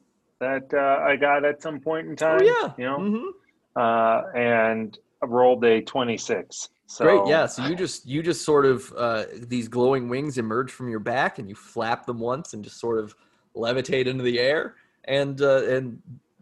[0.40, 2.40] that uh, I got at some point in time.
[2.40, 2.72] oh yeah.
[2.78, 3.28] You know, Mhm.
[3.76, 6.68] uh, and I rolled a 26.
[6.86, 7.26] So, Great.
[7.26, 7.46] Yeah.
[7.46, 11.38] So you just you just sort of uh, these glowing wings emerge from your back,
[11.38, 13.14] and you flap them once, and just sort of
[13.54, 16.00] levitate into the air, and uh, and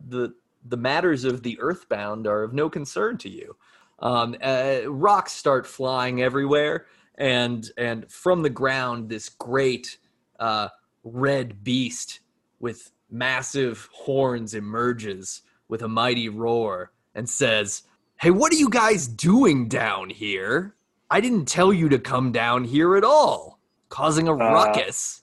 [0.08, 0.34] the
[0.68, 3.56] the matters of the earthbound are of no concern to you.
[3.98, 6.86] Um, uh, rocks start flying everywhere,
[7.16, 9.98] and and from the ground this great
[10.38, 10.68] uh,
[11.02, 12.20] red beast
[12.60, 17.82] with massive horns emerges with a mighty roar and says,
[18.20, 20.74] "Hey, what are you guys doing down here?
[21.11, 25.22] I didn't tell you to come down here at all, causing a Uh, ruckus."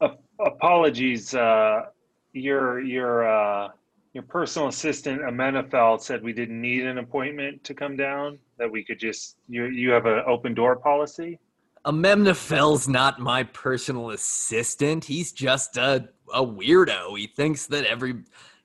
[0.00, 1.34] A- apologies.
[1.34, 1.86] Uh,
[2.32, 3.68] your your uh,
[4.14, 8.38] your personal assistant Amenaphel said we didn't need an appointment to come down.
[8.58, 11.38] That we could just you you have an open door policy.
[11.84, 15.04] Amemnafel's not my personal assistant.
[15.04, 17.18] He's just a a weirdo.
[17.18, 18.22] He thinks that every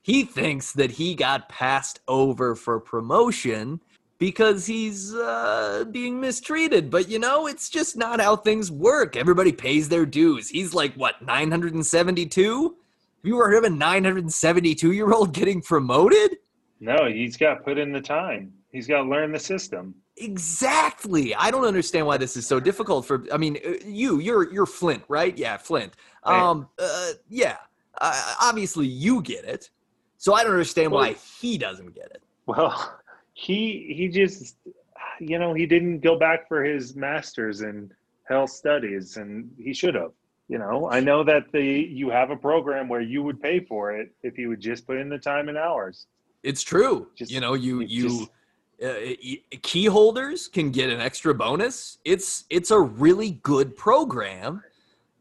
[0.08, 3.78] he thinks that he got passed over for promotion
[4.16, 6.90] because he's uh, being mistreated.
[6.90, 9.16] But you know, it's just not how things work.
[9.16, 10.48] Everybody pays their dues.
[10.48, 12.62] He's like what 972.
[12.64, 12.74] Have
[13.22, 16.38] you ever heard of a 972 year old getting promoted?
[16.80, 18.54] No, he's got put in the time.
[18.72, 19.94] He's got to learn the system.
[20.16, 21.34] Exactly.
[21.34, 23.26] I don't understand why this is so difficult for.
[23.30, 25.36] I mean, uh, you, you're you're Flint, right?
[25.36, 25.92] Yeah, Flint.
[26.26, 26.40] Right.
[26.40, 27.58] Um, uh, yeah.
[28.00, 29.68] Uh, obviously, you get it.
[30.18, 32.22] So I don't understand why he doesn't get it.
[32.46, 32.98] Well,
[33.34, 34.56] he he just
[35.20, 37.92] you know he didn't go back for his masters in
[38.24, 40.12] health studies, and he should have.
[40.48, 43.92] You know, I know that the you have a program where you would pay for
[43.92, 46.06] it if you would just put in the time and hours.
[46.42, 47.08] It's true.
[47.14, 48.30] Just- you know, you you just-
[48.82, 51.98] uh, key holders can get an extra bonus.
[52.04, 54.62] It's it's a really good program,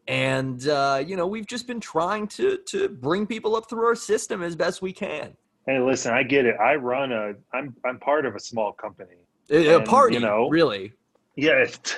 [0.07, 3.95] and uh, you know we've just been trying to to bring people up through our
[3.95, 5.33] system as best we can.
[5.65, 6.55] Hey, listen, I get it.
[6.59, 7.33] I run a.
[7.53, 9.15] I'm I'm part of a small company.
[9.49, 10.93] A, a And, party, you know, really.
[11.35, 11.95] Yeah, it's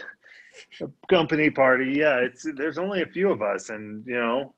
[0.82, 1.93] a company party.
[1.95, 4.54] Yeah, it's there's only a few of us, and you know,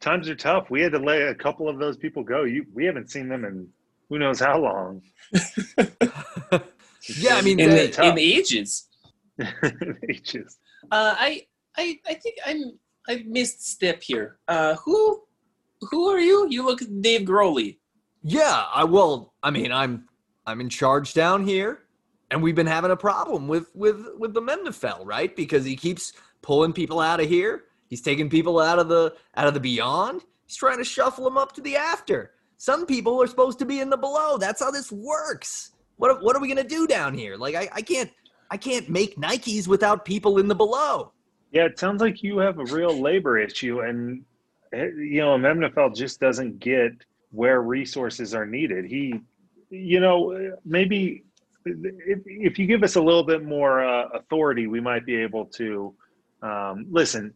[0.00, 0.70] times are tough.
[0.70, 2.44] We had to let a couple of those people go.
[2.44, 3.68] You we haven't seen them in
[4.08, 5.02] who knows how long.
[7.08, 8.04] Yeah, I mean, in, the, tough.
[8.12, 8.88] in ages.
[10.08, 10.58] Ages.
[10.90, 12.78] Uh, I, I, I think I'm.
[13.08, 14.38] I missed step here.
[14.48, 15.22] Uh, who,
[15.80, 16.46] who are you?
[16.50, 17.78] You look Dave Grohley.
[18.22, 19.32] Yeah, I will.
[19.42, 20.08] I mean, I'm
[20.46, 21.84] I'm in charge down here,
[22.30, 25.34] and we've been having a problem with with with the Mendefell, right?
[25.34, 27.64] Because he keeps pulling people out of here.
[27.88, 30.22] He's taking people out of the out of the beyond.
[30.46, 32.32] He's trying to shuffle them up to the after.
[32.56, 34.38] Some people are supposed to be in the below.
[34.38, 35.72] That's how this works.
[35.96, 37.36] What what are we gonna do down here?
[37.36, 38.10] Like I, I can't
[38.50, 41.12] I can't make Nikes without people in the below.
[41.56, 44.22] Yeah, it sounds like you have a real labor issue, and
[44.74, 46.92] eh, you know, Memnefeld just doesn't get
[47.30, 48.84] where resources are needed.
[48.84, 49.22] He,
[49.70, 51.24] you know, maybe
[51.64, 55.46] if, if you give us a little bit more uh, authority, we might be able
[55.60, 55.94] to
[56.42, 57.32] um, listen.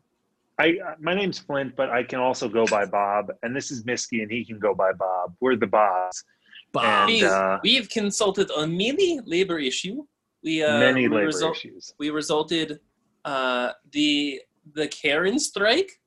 [0.59, 4.21] I my name's Flint, but I can also go by Bob, and this is Misky,
[4.21, 5.35] and he can go by Bob.
[5.41, 6.25] We're the Bobs.
[6.73, 7.09] Bob.
[7.09, 10.05] And, uh, we've consulted on many labor issue.
[10.45, 11.95] We uh, Many we labor issues.
[11.99, 12.81] We resulted
[13.25, 14.41] uh, the
[14.75, 16.01] the Karen strike,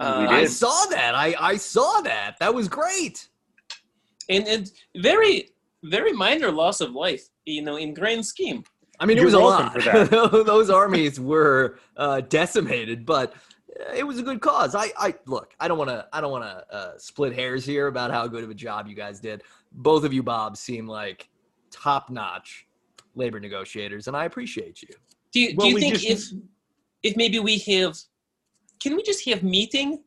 [0.00, 1.14] Uh, I saw that.
[1.14, 2.36] I I saw that.
[2.40, 3.28] That was great.
[4.28, 5.50] and and very
[5.82, 7.28] very minor loss of life.
[7.44, 8.64] You know, in grand scheme.
[9.00, 9.74] I mean, it You're was a lot.
[10.46, 13.34] Those armies were uh, decimated, but
[13.94, 14.74] it was a good cause.
[14.76, 15.52] I, I look.
[15.58, 16.06] I don't want to.
[16.12, 18.94] I don't want to uh, split hairs here about how good of a job you
[18.94, 19.42] guys did.
[19.72, 21.28] Both of you, Bob, seem like
[21.72, 22.66] top-notch
[23.16, 24.88] labor negotiators, and I appreciate you.
[25.32, 26.38] Do you, Well, do you think just- if
[27.04, 27.96] if maybe we have
[28.82, 30.02] can we just have meeting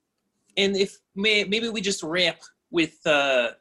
[0.57, 2.39] and if may, maybe we just wrap
[2.71, 3.51] with uh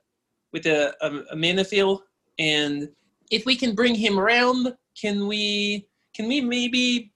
[0.52, 2.00] with a, a, a Manafil
[2.38, 2.88] and
[3.30, 7.12] if we can bring him around can we can we maybe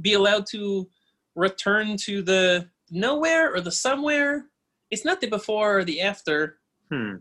[0.00, 0.88] be allowed to
[1.34, 4.46] return to the nowhere or the somewhere
[4.90, 6.58] it's not the before or the after
[6.90, 7.16] Hmm.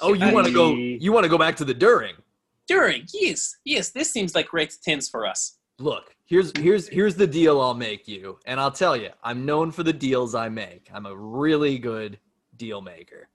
[0.00, 0.74] Oh, you want to go?
[0.74, 2.14] You want to go back to the during?
[2.66, 7.26] during yes yes this seems like great tense for us Look, here's here's here's the
[7.26, 10.88] deal I'll make you, and I'll tell you, I'm known for the deals I make.
[10.92, 12.18] I'm a really good
[12.56, 13.28] deal maker.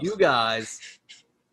[0.00, 0.80] You guys,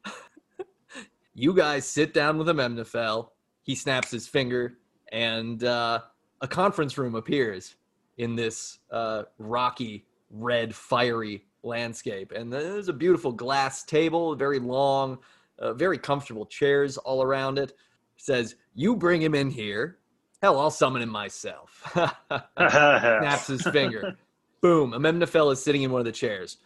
[1.33, 3.29] you guys sit down with Amemnefel.
[3.63, 4.77] He snaps his finger,
[5.11, 5.99] and uh,
[6.41, 7.75] a conference room appears
[8.17, 12.31] in this uh, rocky, red, fiery landscape.
[12.31, 15.19] And there's a beautiful glass table, very long,
[15.59, 17.73] uh, very comfortable chairs all around it.
[18.15, 19.99] Says, "You bring him in here.
[20.41, 24.15] Hell, I'll summon him myself." snaps his finger.
[24.61, 24.91] Boom.
[24.91, 26.57] Amemnefel is sitting in one of the chairs.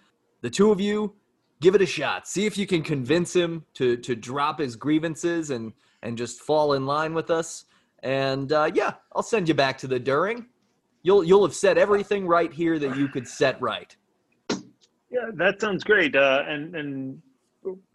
[0.42, 1.14] The two of you
[1.62, 2.28] give it a shot.
[2.28, 5.72] See if you can convince him to to drop his grievances and
[6.04, 7.66] and just fall in line with us.
[8.04, 10.48] And uh, yeah, I'll send you back to the During.
[11.04, 13.96] You'll you'll have set everything right here that you could set right.
[14.50, 16.16] Yeah, that sounds great.
[16.16, 17.22] Uh, and and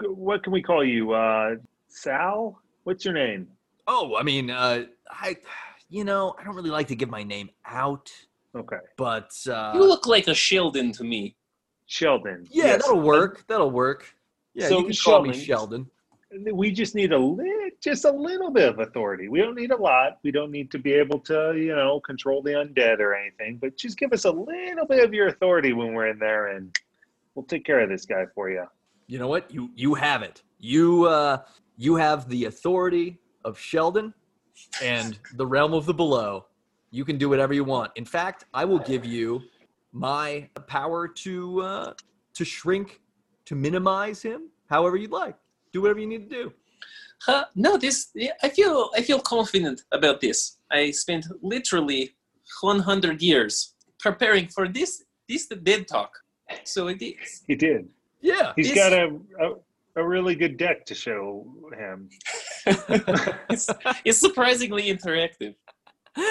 [0.01, 1.13] what can we call you?
[1.13, 1.57] Uh,
[1.89, 2.61] Sal?
[2.85, 3.49] What's your name?
[3.89, 5.37] Oh, I mean, uh, I
[5.89, 8.11] you know, I don't really like to give my name out,
[8.57, 8.79] Okay.
[8.97, 11.37] but uh, you look like a Sheldon to me.
[11.87, 12.47] Sheldon.
[12.51, 12.83] yeah, yes.
[12.83, 13.45] that'll work.
[13.47, 14.13] That'll work.
[14.55, 15.89] Yeah, So you can call me Sheldon-
[16.33, 16.55] Sheldon.
[16.57, 19.29] We just need a li- just a little bit of authority.
[19.29, 20.19] We don't need a lot.
[20.25, 23.59] We don't need to be able to, you know, control the undead or anything.
[23.59, 26.77] But just give us a little bit of your authority when we're in there, and
[27.37, 28.65] we'll take care of this guy for you.
[29.07, 29.53] You know what?
[29.55, 30.43] You you have it.
[30.59, 31.39] You uh
[31.77, 34.13] you have the authority of Sheldon
[34.83, 36.47] and the realm of the below.
[36.91, 37.93] You can do whatever you want.
[37.97, 39.43] In fact, I will give you
[39.93, 41.93] my power to uh
[42.35, 43.01] to shrink,
[43.47, 45.37] to minimize him, however you'd like.
[45.73, 46.53] Do whatever you need to do.
[47.23, 47.47] Huh?
[47.55, 48.09] No, this.
[48.43, 48.91] I feel.
[48.95, 50.59] I feel confident about this.
[50.71, 52.15] I spent literally
[52.61, 55.03] 100 years preparing for this.
[55.29, 56.13] This the dead talk.
[56.65, 57.43] So it is.
[57.47, 57.89] He did.
[58.21, 58.53] Yeah.
[58.57, 59.55] he's got a, a
[59.97, 62.09] a really good deck to show him.
[63.51, 63.69] it's,
[64.05, 65.55] it's surprisingly interactive.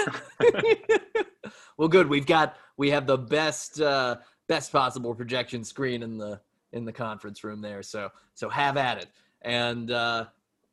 [1.77, 2.07] well, good.
[2.07, 6.39] We've got we have the best uh, best possible projection screen in the
[6.73, 7.83] in the conference room there.
[7.83, 9.07] So so have at it.
[9.41, 10.25] And uh,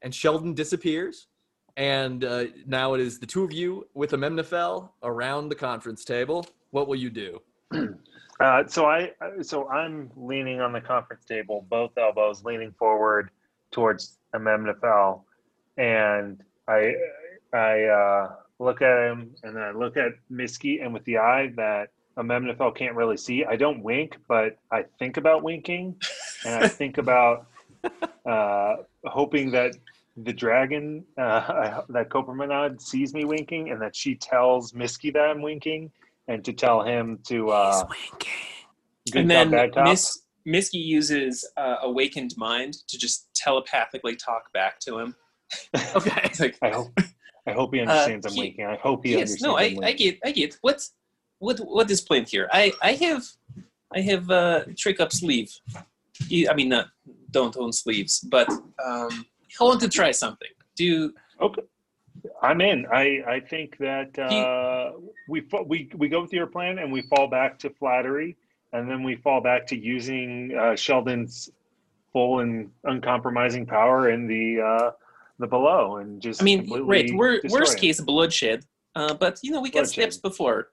[0.03, 1.27] and Sheldon disappears,
[1.77, 6.47] and uh, now it is the two of you with Amemnafel around the conference table.
[6.71, 7.41] What will you do?
[8.43, 13.31] Uh, so I so I'm leaning on the conference table, both elbows leaning forward
[13.71, 15.23] towards Amemnafel,
[15.77, 16.93] and I
[17.53, 21.53] I uh, look at him and then I look at Miski, and with the eye
[21.55, 25.95] that Amemnafel can't really see, I don't wink, but I think about winking,
[26.45, 27.47] and I think about
[28.27, 28.75] uh,
[29.05, 29.77] hoping that
[30.17, 35.43] the dragon uh, that Copermanod sees me winking, and that she tells Miski that I'm
[35.43, 35.93] winking,
[36.29, 38.33] and to tell him to uh, winking.
[39.11, 39.89] good and then bad cop.
[39.89, 45.15] Miss Misky uses uh, awakened mind to just telepathically talk back to him.
[45.95, 46.21] Okay.
[46.25, 46.99] It's like, I hope
[47.47, 48.65] I hope he understands I'm he- winking.
[48.67, 49.43] I hope he yes, understands.
[49.43, 50.57] no, I'm I, get, I get.
[50.63, 50.83] What,
[51.39, 52.49] what, what is planned here?
[52.53, 53.25] I, I have,
[53.95, 55.51] I have uh, trick up sleeve.
[56.49, 56.87] I mean, not
[57.31, 59.27] don't own sleeves, but um,
[59.61, 60.49] I want to try something.
[60.77, 61.63] Do Okay,
[62.41, 62.87] I'm in.
[62.93, 64.93] I I think that uh,
[65.29, 68.37] we we we go with your plan and we fall back to flattery,
[68.73, 71.51] and then we fall back to using uh, Sheldon's
[72.13, 74.91] full and uncompromising power in the uh,
[75.39, 77.11] the below, and just I mean, right?
[77.13, 78.65] We're, worst case, bloodshed.
[78.95, 80.13] Uh, but you know, we got Bloodshed.
[80.13, 80.69] steps before.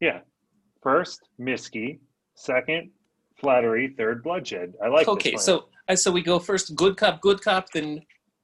[0.00, 0.20] Yeah,
[0.82, 1.98] first Miski,
[2.34, 2.90] second
[3.36, 4.74] flattery, third bloodshed.
[4.82, 5.08] I like.
[5.08, 8.02] okay, so uh, so we go first, good cop, good cop, then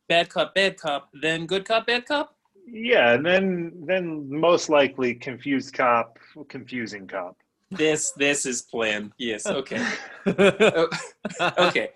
[0.08, 2.34] bad cop, bad cop, then good cop, bad cop.
[2.70, 7.36] Yeah, and then then most likely confused cop, confusing cop.
[7.70, 9.12] This this is plan.
[9.18, 9.46] Yes.
[9.46, 9.84] Okay.
[10.26, 11.90] okay.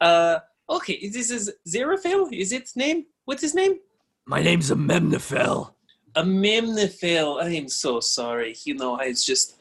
[0.00, 1.08] Uh, okay.
[1.08, 2.32] This is Zeraphil.
[2.32, 3.06] Is its name?
[3.24, 3.78] What's his name?
[4.26, 5.72] My name's Amemnafel.
[6.14, 7.42] A Memnifil.
[7.42, 8.56] I am so sorry.
[8.64, 9.56] You know, I just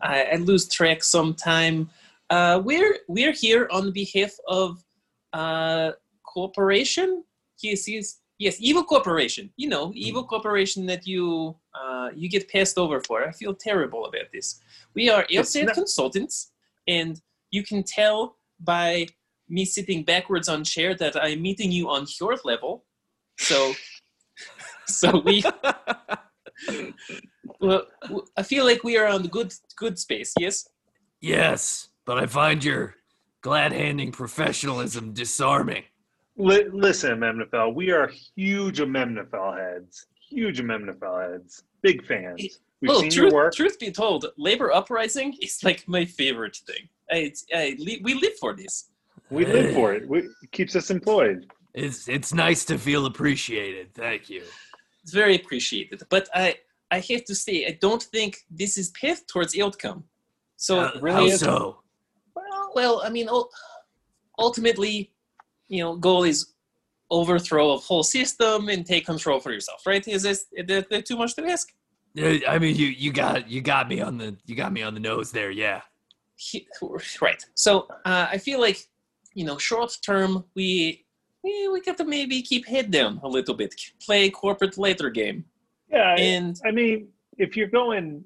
[0.00, 1.90] I, I lose track sometime.
[2.28, 4.82] Uh, we're we're here on behalf of
[5.32, 5.92] uh
[6.22, 7.24] corporation.
[7.62, 8.56] Yes, yes, yes.
[8.68, 9.44] Evil corporation.
[9.62, 13.16] You know, evil corporation that you uh you get passed over for.
[13.28, 14.46] I feel terrible about this.
[14.98, 16.50] We are It's not- consultants,
[16.88, 17.12] and
[17.54, 18.18] you can tell
[18.74, 19.06] by
[19.48, 22.72] me sitting backwards on chair that I'm meeting you on your level.
[23.38, 23.58] So,
[24.86, 25.42] so we
[27.60, 27.82] well,
[28.36, 30.32] I feel like we are on the good good space.
[30.38, 30.68] Yes.
[31.20, 32.94] yes, but I find your
[33.42, 35.84] glad-handing professionalism disarming.
[36.40, 40.06] Li- listen, Memnifel, we are huge Memnifel heads.
[40.28, 41.64] Huge Memnifel heads.
[41.82, 42.60] Big fans.
[42.80, 43.54] We've well, seen truth, your work.
[43.54, 46.88] truth be told, labor uprising is like my favorite thing.
[47.12, 48.88] I, it's, I, li- we live for this.
[49.30, 50.08] We live for it.
[50.08, 51.46] We, it keeps us employed.
[51.74, 53.94] It's it's nice to feel appreciated.
[53.94, 54.42] Thank you.
[55.04, 56.02] It's very appreciated.
[56.08, 56.56] But I,
[56.90, 60.04] I have to say, I don't think this is path towards outcome.
[60.56, 61.80] So Uh, really how is- so?
[62.34, 63.28] Well, well, I mean,
[64.38, 65.12] ultimately,
[65.70, 66.52] you know, goal is
[67.10, 70.06] overthrow of whole system and take control for yourself, right?
[70.06, 71.66] Is this is there too much to ask?
[72.14, 74.94] Yeah, I mean, you you got you got me on the you got me on
[74.94, 75.50] the nose there.
[75.50, 75.80] Yeah.
[76.36, 76.66] He-
[77.20, 77.42] Right.
[77.54, 78.78] So uh, I feel like,
[79.34, 81.04] you know, short term, we
[81.44, 83.72] we we got to maybe keep head down a little bit,
[84.04, 85.44] play corporate later game,
[85.88, 87.08] Yeah, I, and I mean,
[87.38, 88.24] if you're going,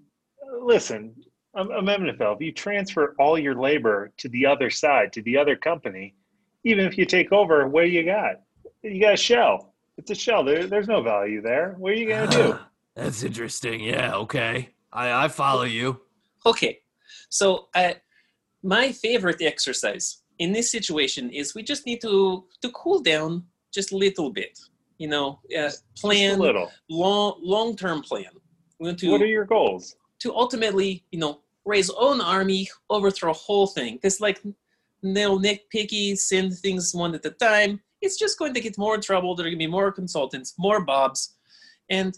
[0.72, 1.14] listen,
[1.56, 5.56] um, Memnifel, if you transfer all your labor to the other side, to the other
[5.56, 6.14] company,
[6.64, 8.36] even if you take over, what do you got?
[8.82, 9.74] You got a shell.
[9.96, 10.44] It's a shell.
[10.44, 11.74] There, there's no value there.
[11.78, 12.58] What are you going to do?
[12.96, 13.80] That's interesting.
[13.80, 14.14] Yeah.
[14.16, 14.70] Okay.
[14.92, 16.00] I I follow you.
[16.46, 16.78] Okay,
[17.30, 17.94] so uh,
[18.62, 23.92] my favorite exercise in this situation is we just need to to cool down just
[23.92, 24.58] a little bit.
[24.98, 26.70] you know, uh, Just a plan, little.
[26.88, 28.30] long long term plan.
[28.78, 29.96] We want to What are your goals?
[30.20, 33.98] to ultimately, you know, raise own army, overthrow a whole thing.
[34.02, 34.38] This like
[35.04, 37.80] little nitpicky, send things one at a time.
[38.00, 39.34] It's just going to get more trouble.
[39.34, 41.36] There are going to be more consultants, more bobs,
[41.90, 42.16] and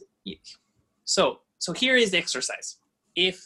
[1.04, 2.78] so so here is the exercise.
[3.14, 3.40] If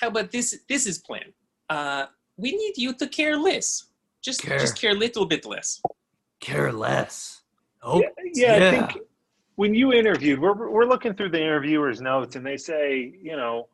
[0.00, 0.58] how about this?
[0.68, 1.32] This is plan.
[1.68, 3.84] Uh, we need you to care less.
[4.22, 4.58] Just Care.
[4.58, 5.80] just care a little bit less.
[6.40, 7.42] Care less.
[7.82, 9.02] Oh, yeah, yeah, I think
[9.54, 13.68] when you interviewed, we're, we're looking through the interviewer's notes, and they say, you know,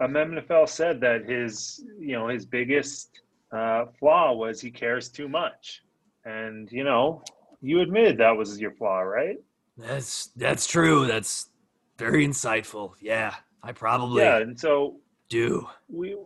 [0.00, 3.20] Amemnafel said that his, you know, his biggest
[3.52, 5.82] uh, flaw was he cares too much,
[6.24, 7.22] and you know,
[7.60, 9.36] you admitted that was your flaw, right?
[9.76, 11.06] that's that's true.
[11.06, 11.50] That's
[11.98, 12.92] very insightful.
[13.00, 14.96] Yeah, I probably Yeah, and so
[15.28, 15.68] do.
[15.88, 16.16] we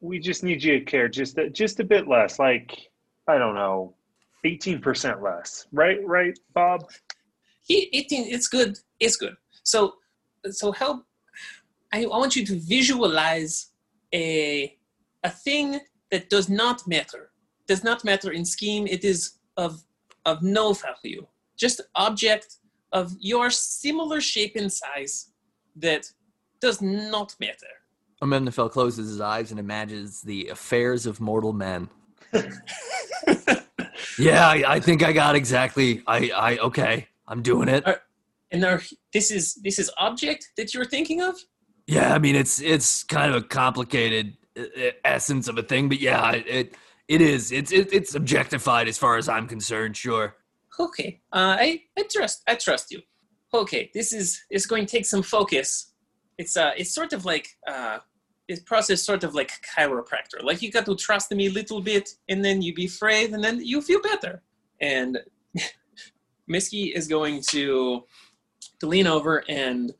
[0.00, 2.90] we just need you to care just a, just a bit less, like
[3.28, 3.94] I don't know,
[4.44, 5.98] eighteen percent less, right?
[6.04, 6.82] Right, Bob?
[7.62, 8.78] He, it, it's good.
[9.00, 9.34] It's good.
[9.64, 9.94] So,
[10.50, 11.04] so help.
[11.92, 13.70] I, I want you to visualize
[14.14, 14.76] a
[15.24, 17.30] a thing that does not matter.
[17.66, 18.86] Does not matter in scheme.
[18.86, 19.82] It is of
[20.24, 21.26] of no value.
[21.56, 22.56] Just object
[22.92, 25.30] of your similar shape and size
[25.76, 26.06] that
[26.60, 27.66] does not matter.
[28.22, 31.88] Amemnafel closes his eyes and imagines the affairs of mortal men.
[34.18, 36.02] Yeah, I, I think I got exactly.
[36.06, 37.08] I, I okay.
[37.28, 37.84] I'm doing it.
[38.50, 38.82] and there,
[39.12, 41.34] this is this is object that you're thinking of.
[41.86, 44.36] Yeah, I mean it's it's kind of a complicated
[45.04, 46.74] essence of a thing, but yeah, it
[47.08, 47.52] it, is.
[47.52, 49.96] It's it, it's objectified as far as I'm concerned.
[49.96, 50.36] Sure.
[50.78, 53.00] Okay, uh, I I trust I trust you.
[53.54, 55.92] Okay, this is is going to take some focus.
[56.38, 57.98] It's uh it's sort of like uh
[58.48, 60.42] this process sort of like chiropractor.
[60.42, 63.42] Like you got to trust me a little bit, and then you be afraid, and
[63.42, 64.42] then you feel better.
[64.80, 65.18] And
[66.48, 68.04] Misky is going to
[68.80, 69.92] to lean over and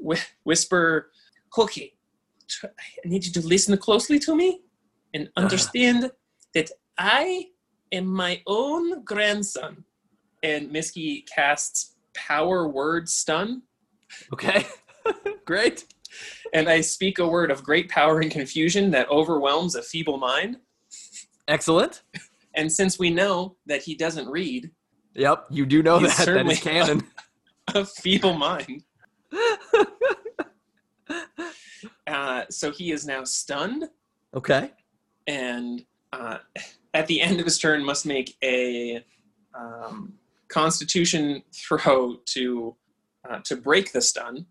[0.00, 1.10] whi- whisper,
[1.58, 1.94] "Okay,
[2.52, 2.66] tr-
[3.04, 4.60] I need you to listen closely to me
[5.14, 5.44] and uh-huh.
[5.44, 6.10] understand
[6.54, 7.46] that I
[7.92, 9.84] am my own grandson."
[10.42, 13.62] And Misky casts Power Word Stun,
[14.32, 14.66] Okay.
[15.44, 15.84] Great.
[16.52, 20.58] and I speak a word of great power and confusion that overwhelms a feeble mind.
[21.48, 22.02] Excellent.
[22.54, 24.70] And since we know that he doesn't read,
[25.14, 26.16] Yep, you do know that.
[26.16, 27.02] That certainly- is canon.
[27.74, 28.82] a feeble mind.
[32.06, 33.88] Uh, so he is now stunned,
[34.34, 34.70] okay.
[35.26, 36.38] and uh,
[36.94, 39.04] at the end of his turn, must make a
[39.54, 40.14] um,
[40.48, 42.76] Constitution throw to
[43.28, 44.46] uh, to break the stun.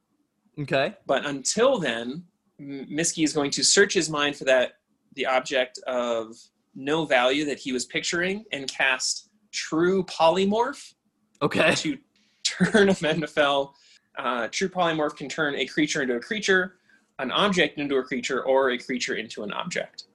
[0.59, 0.95] Okay.
[1.05, 2.23] But until then,
[2.59, 4.73] Miski is going to search his mind for that
[5.15, 6.35] the object of
[6.73, 10.93] no value that he was picturing and cast True Polymorph
[11.41, 11.75] Okay.
[11.75, 11.97] to
[12.43, 13.73] turn a Mendefel.
[14.17, 16.75] Uh, true Polymorph can turn a creature into a creature,
[17.21, 20.05] an object into a creature, or a creature into an object.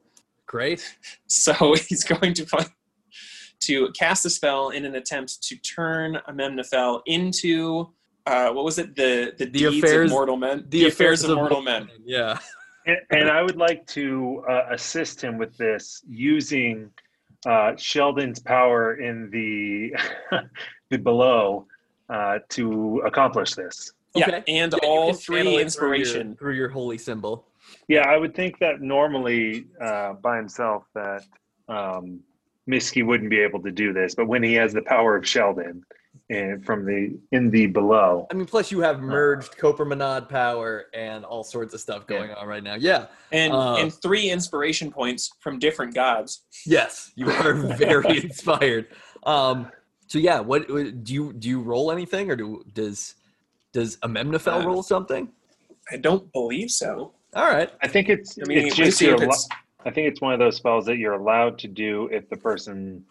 [0.47, 0.83] Great.
[1.29, 2.69] So he's going to find,
[3.61, 7.91] to cast a spell in an attempt to turn a Memnefel into
[8.27, 8.97] uh, what was it?
[8.97, 10.65] The the, The deeds affairs- of mortal men.
[10.69, 11.89] The, affairs, of mortal men.
[12.05, 12.39] Yeah.
[12.89, 16.89] And, and I would like to uh, assist him with this using
[17.45, 19.93] uh, Sheldon's power in the
[20.91, 21.67] the below
[22.09, 23.93] uh, to accomplish this.
[24.17, 24.43] Yeah, Okay.
[24.49, 26.37] and Yeah, all three it through your- inspiration.
[26.37, 27.47] through your holy symbol.
[27.89, 31.23] Yeah, I would think that normally uh, by himself that
[31.69, 32.21] um,
[32.69, 35.85] Miski wouldn't be able to do this, but when he has the power of Sheldon
[36.31, 41.25] and from the in the below, I mean, plus you have merged Copermanod power and
[41.25, 42.75] all sorts of stuff going on right now.
[42.77, 43.07] Yeah.
[43.33, 46.45] and Uh, and three inspiration points from different gods.
[46.65, 48.89] Yes, you are very inspired.
[49.25, 49.71] Um,
[50.07, 51.49] so yeah, what what- do you do?
[51.49, 53.16] You roll anything, or do does
[53.77, 55.29] does Amemnafel Uh, roll something?
[55.93, 57.13] I don't believe so.
[57.35, 57.71] All right.
[57.83, 59.49] I think it's I mean, it's just see you're if allo- it's
[59.85, 63.05] I think it's one of those spells that you're allowed to do if the person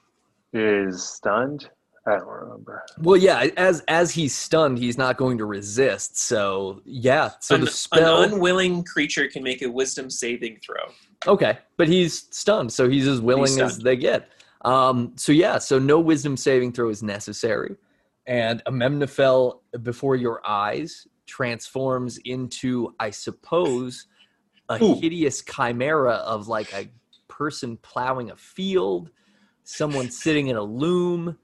[0.51, 1.69] is stunned.
[2.07, 2.83] I don't remember.
[2.99, 3.47] Well, yeah.
[3.57, 6.17] As as he's stunned, he's not going to resist.
[6.17, 7.29] So yeah.
[7.39, 8.23] So an, the spell.
[8.23, 10.83] an unwilling creature can make a Wisdom saving throw.
[11.27, 14.29] Okay, but he's stunned, so he's as willing as they get.
[14.63, 17.75] Um, so yeah, so no wisdom saving throw is necessary,
[18.27, 24.07] and Amemnafel before your eyes transforms into, I suppose,
[24.69, 24.99] a Ooh.
[24.99, 26.89] hideous chimera of like a
[27.27, 29.11] person plowing a field,
[29.63, 31.37] someone sitting in a loom,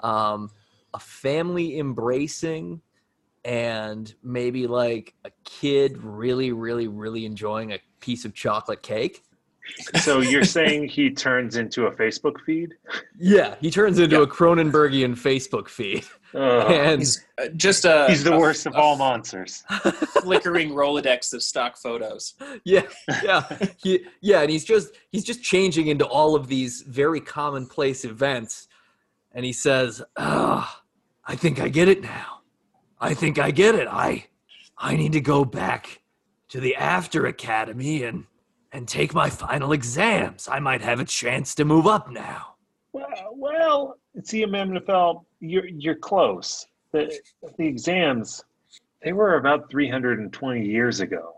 [0.00, 0.50] um,
[0.92, 2.80] a family embracing,
[3.44, 9.22] and maybe like a kid really, really, really enjoying a piece of chocolate cake.
[10.02, 12.74] So you're saying he turns into a Facebook feed?
[13.18, 14.22] Yeah, he turns into Yeah.
[14.22, 16.04] a Cronenbergian Facebook feed,
[16.34, 16.70] Ugh.
[16.70, 18.06] and He's uh, just a.
[18.08, 19.64] he's the a- worst of a all monsters.
[20.22, 22.34] Flickering Rolodex of stock photos.
[22.64, 22.82] yeah,
[23.22, 23.44] yeah,
[23.82, 28.68] he, yeah, and he's just he's just changing into all of these very commonplace events,
[29.32, 30.82] and he says, "Ah,
[31.26, 32.40] I think I get it now.
[33.00, 33.88] I think I get it.
[33.88, 34.26] I
[34.76, 36.00] I need to go back
[36.50, 38.24] to the after academy and
[38.74, 40.48] and take my final exams.
[40.48, 42.56] I might have a chance to move up now."
[42.92, 46.66] Well, well, see, Amemnafel, you're you're close.
[46.92, 47.16] The
[47.58, 48.44] the exams,
[49.02, 51.34] they were about 320 years ago,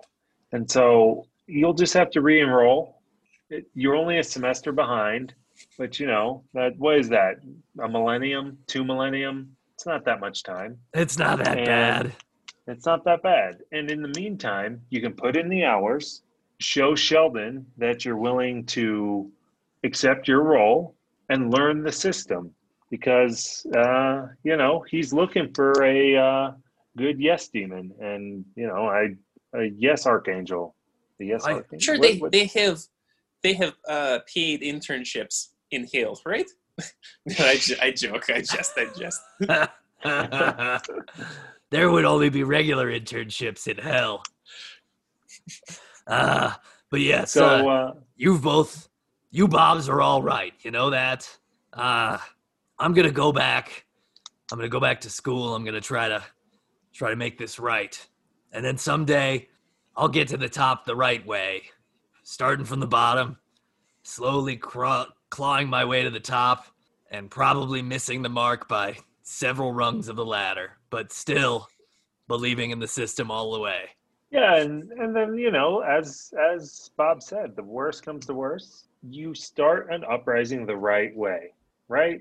[0.53, 3.01] and so you'll just have to re-enroll.
[3.49, 5.33] It, you're only a semester behind,
[5.79, 7.37] but you know that what is that?
[7.81, 9.57] A millennium, two millennium?
[9.75, 10.79] It's not that much time.
[10.95, 12.13] It's not that And- bad.
[12.69, 13.59] It's not that bad.
[13.71, 16.23] And in the meantime, you can put in the hours,
[16.59, 19.31] show Sheldon that you're willing to
[19.85, 20.95] accept your role
[21.29, 22.51] and learn the system
[22.91, 26.53] because, uh, you know, he's looking for a uh,
[26.97, 29.15] good yes demon and, you know, I,
[29.55, 30.75] a yes archangel.
[31.19, 31.79] The yes I- archangel.
[31.81, 32.81] Sure, What- they what- they have
[33.43, 36.47] they have uh, paid internships in Hale, right?
[37.39, 38.29] I, I joke.
[38.29, 39.21] I just I just.
[41.71, 44.23] there would only be regular internships in hell.
[46.07, 46.53] Uh,
[46.91, 48.89] but yes, so, uh, uh, you both,
[49.31, 50.55] you Bobs are all right.
[50.61, 51.29] You know that.
[51.73, 52.19] Uh,
[52.79, 53.85] I'm gonna go back.
[54.51, 55.55] I'm gonna go back to school.
[55.55, 56.23] I'm gonna try to
[56.95, 58.07] try to make this right,
[58.53, 59.49] and then someday
[59.97, 61.65] I'll get to the top the right way,
[62.23, 63.39] starting from the bottom,
[64.03, 66.67] slowly craw- clawing my way to the top,
[67.11, 71.69] and probably missing the mark by several rungs of the ladder, but still
[72.29, 73.91] believing in the system all the way.
[74.31, 78.89] Yeah, and and then you know, as as Bob said, the worst comes to worst,
[79.09, 81.53] you start an uprising the right way,
[81.89, 82.21] right?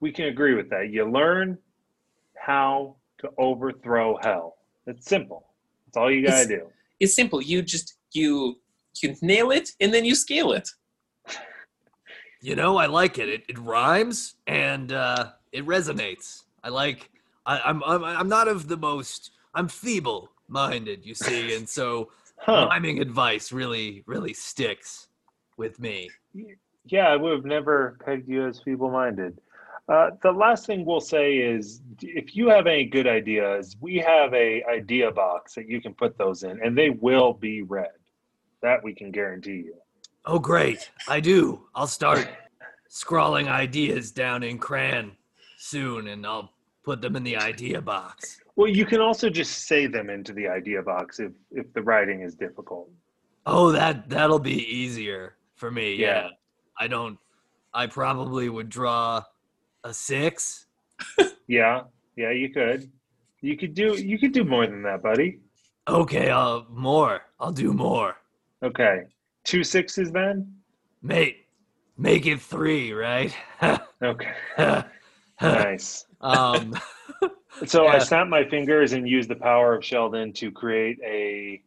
[0.00, 0.90] We can agree with that.
[0.90, 1.58] You learn
[2.38, 4.56] how to overthrow hell.
[4.86, 5.46] It's simple.
[5.86, 6.70] That's all you gotta It's- do.
[7.00, 7.40] It's simple.
[7.40, 8.58] You just you
[9.02, 10.68] you nail it and then you scale it.
[12.42, 13.28] You know, I like it.
[13.28, 16.44] It, it rhymes and uh, it resonates.
[16.64, 17.10] I like.
[17.44, 19.32] I, I'm, I'm I'm not of the most.
[19.54, 22.68] I'm feeble minded, you see, and so Huh.
[22.70, 25.08] rhyming advice really really sticks
[25.56, 26.08] with me.
[26.86, 29.38] Yeah, I would have never pegged you as feeble minded.
[29.88, 34.32] Uh, the last thing we'll say is if you have any good ideas, we have
[34.32, 37.90] a idea box that you can put those in and they will be read.
[38.62, 39.74] That we can guarantee you.
[40.26, 40.90] Oh, great!
[41.08, 41.66] I do.
[41.74, 42.28] I'll start
[42.88, 45.16] scrawling ideas down in crayon
[45.56, 48.40] soon, and I'll put them in the idea box.
[48.60, 52.20] Well, you can also just say them into the idea box if if the writing
[52.20, 52.90] is difficult.
[53.46, 55.94] Oh, that that'll be easier for me.
[55.94, 56.24] Yeah.
[56.24, 56.28] Yeah.
[56.78, 57.18] I don't.
[57.72, 59.22] I probably would draw
[59.82, 60.66] a six.
[61.46, 61.84] Yeah,
[62.16, 62.88] yeah, you could.
[63.40, 65.40] You could do you could do more than that, buddy.
[65.88, 67.22] Okay, I'll more.
[67.40, 68.18] I'll do more.
[68.62, 69.04] Okay,
[69.42, 70.54] two sixes then.
[71.02, 71.46] Mate,
[71.96, 73.34] make it three, right?
[74.02, 74.32] Okay,
[75.40, 76.04] nice.
[76.20, 76.74] um,
[77.66, 77.98] So I Yeah.
[77.98, 81.62] snap my fingers and use the power of Sheldon to create a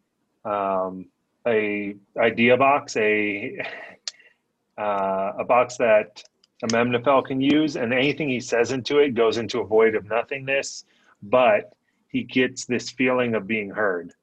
[0.45, 1.05] um,
[1.47, 3.59] a idea box, a
[4.77, 6.23] uh, a box that
[6.63, 10.85] Amemnafel can use, and anything he says into it goes into a void of nothingness.
[11.21, 11.73] But
[12.09, 14.13] he gets this feeling of being heard.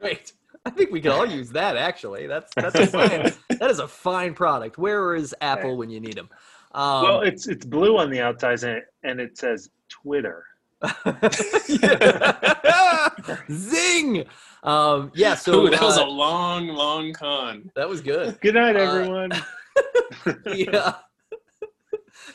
[0.00, 0.32] great.
[0.66, 1.76] I think we can all use that.
[1.76, 3.32] Actually, that's that's a fine.
[3.58, 4.78] that is a fine product.
[4.78, 6.30] Where is Apple when you need them?
[6.72, 10.44] Um, well, it's it's blue on the outside and it, and it says Twitter.
[13.50, 14.24] Zing!
[14.62, 15.34] Um, yeah.
[15.34, 17.70] So Ooh, that was a uh, long, long con.
[17.74, 18.38] that was good.
[18.40, 19.32] Good night, Uh, everyone.
[20.54, 20.94] yeah.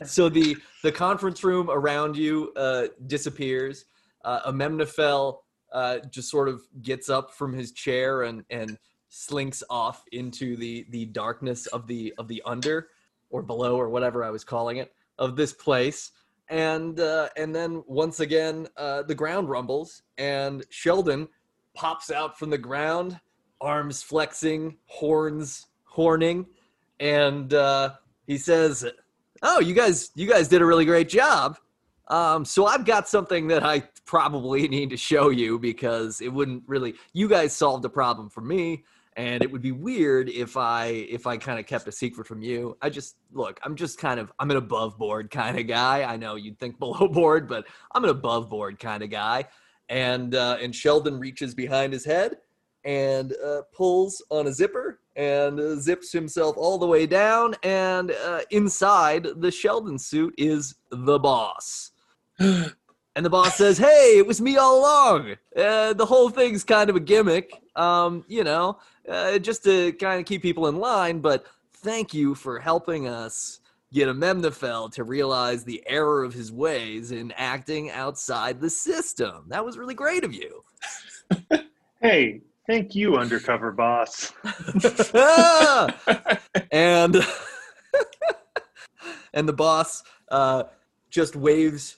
[0.05, 3.85] so the the conference room around you uh, disappears.
[4.25, 5.37] Uh, Amemnafel
[5.73, 8.77] uh, just sort of gets up from his chair and and
[9.09, 12.89] slinks off into the the darkness of the of the under
[13.31, 16.11] or below or whatever I was calling it of this place.
[16.49, 21.27] And uh, and then once again uh, the ground rumbles and Sheldon
[21.75, 23.19] pops out from the ground,
[23.61, 26.45] arms flexing, horns horning,
[26.99, 27.93] and uh,
[28.25, 28.85] he says,
[29.43, 31.57] "Oh, you guys, you guys did a really great job.
[32.07, 36.63] Um, so I've got something that I probably need to show you because it wouldn't
[36.67, 36.95] really.
[37.13, 38.85] You guys solved a problem for me,
[39.19, 42.41] and it would be weird if I if I kind of kept a secret from
[42.41, 42.77] you.
[42.81, 43.59] I just look.
[43.63, 46.03] I'm just kind of I'm an above board kind of guy.
[46.03, 49.43] I know you'd think below board, but I'm an above board kind of guy.
[49.89, 52.37] And uh, and Sheldon reaches behind his head
[52.85, 57.55] and uh, pulls on a zipper and uh, zips himself all the way down.
[57.61, 61.91] And uh, inside the Sheldon suit is the boss.
[63.15, 65.35] And the boss says, "Hey, it was me all along.
[65.53, 68.77] Uh, the whole thing's kind of a gimmick, um, you know,
[69.09, 71.19] uh, just to kind of keep people in line.
[71.19, 73.59] But thank you for helping us
[73.91, 79.45] get Amemnafel to realize the error of his ways in acting outside the system.
[79.47, 80.63] That was really great of you."
[82.01, 84.31] Hey, thank you, undercover boss.
[86.71, 87.17] and
[89.33, 90.63] and the boss uh,
[91.09, 91.97] just waves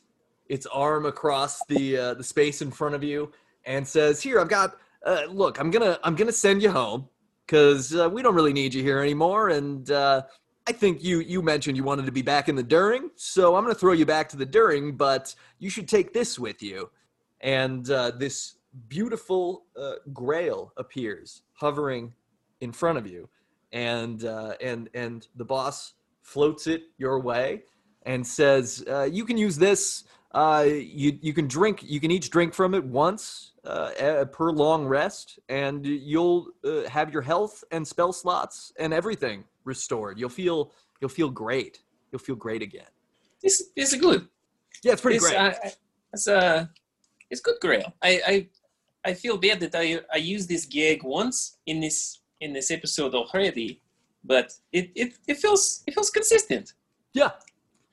[0.49, 3.31] its arm across the uh, the space in front of you
[3.65, 4.77] and says, "Here, I've got.
[5.05, 7.07] Uh, look, I'm gonna I'm gonna send you home
[7.45, 9.49] because uh, we don't really need you here anymore.
[9.49, 10.23] And uh,
[10.67, 13.63] I think you you mentioned you wanted to be back in the During, so I'm
[13.63, 14.95] gonna throw you back to the During.
[14.95, 16.89] But you should take this with you."
[17.41, 18.55] And uh, this
[18.87, 22.13] beautiful uh, grail appears hovering
[22.61, 23.27] in front of you
[23.71, 27.63] and uh, and and the boss floats it your way
[28.03, 30.03] and says uh, you can use this
[30.33, 34.85] uh, you you can drink you can each drink from it once uh, per long
[34.85, 40.71] rest and you'll uh, have your health and spell slots and everything restored you'll feel
[40.99, 42.91] you'll feel great you'll feel great again
[43.43, 44.27] This this is good.
[44.83, 45.73] yeah it's pretty This, great I, I-
[46.13, 46.65] it's uh,
[47.29, 47.93] it's good, Grail.
[48.01, 48.47] I, I
[49.09, 53.13] I feel bad that I I used this gag once in this in this episode
[53.15, 53.79] already,
[54.23, 56.73] but it, it, it feels it feels consistent.
[57.13, 57.31] Yeah.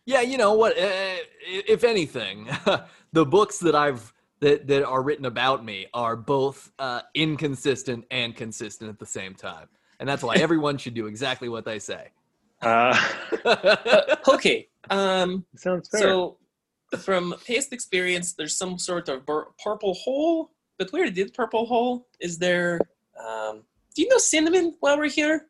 [0.08, 0.72] Yeah, you know what?
[0.72, 2.48] Uh, if anything,
[3.12, 8.34] the books that I've that, that are written about me are both uh, inconsistent and
[8.34, 9.68] consistent at the same time,
[10.00, 12.08] and that's why everyone should do exactly what they say.
[12.62, 12.98] Uh,
[14.28, 16.00] Okay, um, sounds fair.
[16.00, 16.38] so
[17.00, 20.52] from past experience, there's some sort of bur- purple hole.
[20.78, 22.06] But where did purple hole?
[22.18, 22.80] Is there?
[23.22, 23.62] Um,
[23.94, 24.74] do you know cinnamon?
[24.80, 25.48] While we're here,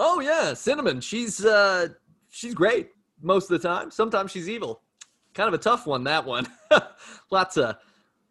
[0.00, 1.00] oh yeah, cinnamon.
[1.00, 1.90] She's uh,
[2.28, 2.90] she's great
[3.22, 3.90] most of the time.
[3.90, 4.82] Sometimes she's evil.
[5.34, 6.46] Kind of a tough one that one.
[7.30, 7.76] lots of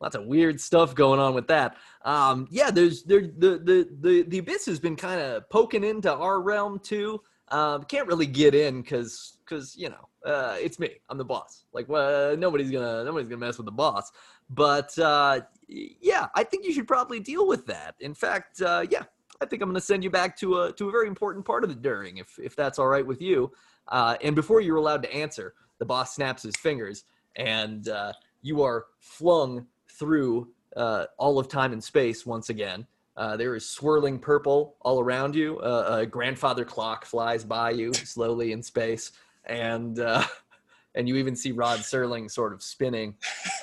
[0.02, 1.78] lots of weird stuff going on with that.
[2.04, 6.14] Um, yeah, there's there the the the the abyss has been kind of poking into
[6.14, 7.22] our realm too.
[7.50, 10.90] Um, can't really get in because because you know uh, it's me.
[11.10, 11.66] I'm the boss.
[11.74, 14.12] Like well, nobody's gonna nobody's gonna mess with the boss.
[14.50, 17.96] But uh, yeah, I think you should probably deal with that.
[18.00, 19.04] In fact, uh, yeah,
[19.42, 21.70] I think I'm gonna send you back to a to a very important part of
[21.70, 23.52] the during if if that's all right with you.
[23.90, 27.04] Uh, and before you're allowed to answer, the boss snaps his fingers
[27.36, 32.86] and uh, you are flung through uh, all of time and space once again.
[33.18, 35.60] Uh, there is swirling purple all around you.
[35.60, 39.12] Uh, a grandfather clock flies by you slowly in space,
[39.46, 40.24] and uh,
[40.96, 43.16] and you even see Rod Serling sort of spinning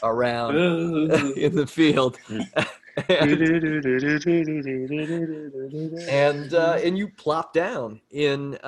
[0.03, 2.19] around in the field.
[2.29, 2.47] and
[6.09, 8.59] and uh, and you plop down in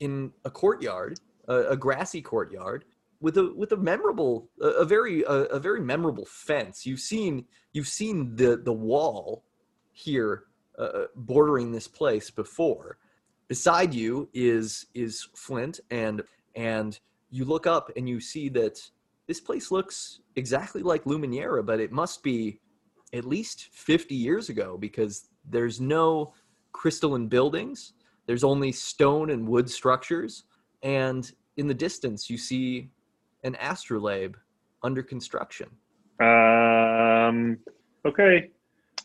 [0.00, 1.18] in a courtyard,
[1.48, 2.84] a, a grassy courtyard
[3.20, 6.86] with a with a memorable, a, a very a, a very memorable fence.
[6.86, 9.44] You've seen you've seen the the wall
[9.92, 10.44] here
[10.78, 12.98] uh, bordering this place before.
[13.48, 16.22] Beside you is is Flint, and
[16.54, 16.98] and
[17.30, 18.78] you look up and you see that
[19.26, 22.60] this place looks exactly like Luminera, but it must be
[23.12, 26.34] at least 50 years ago because there's no
[26.72, 27.92] crystalline buildings.
[28.26, 30.44] There's only stone and wood structures.
[30.82, 32.88] And in the distance, you see
[33.44, 34.36] an astrolabe
[34.82, 35.68] under construction.
[36.20, 37.58] Um.
[38.04, 38.50] Okay.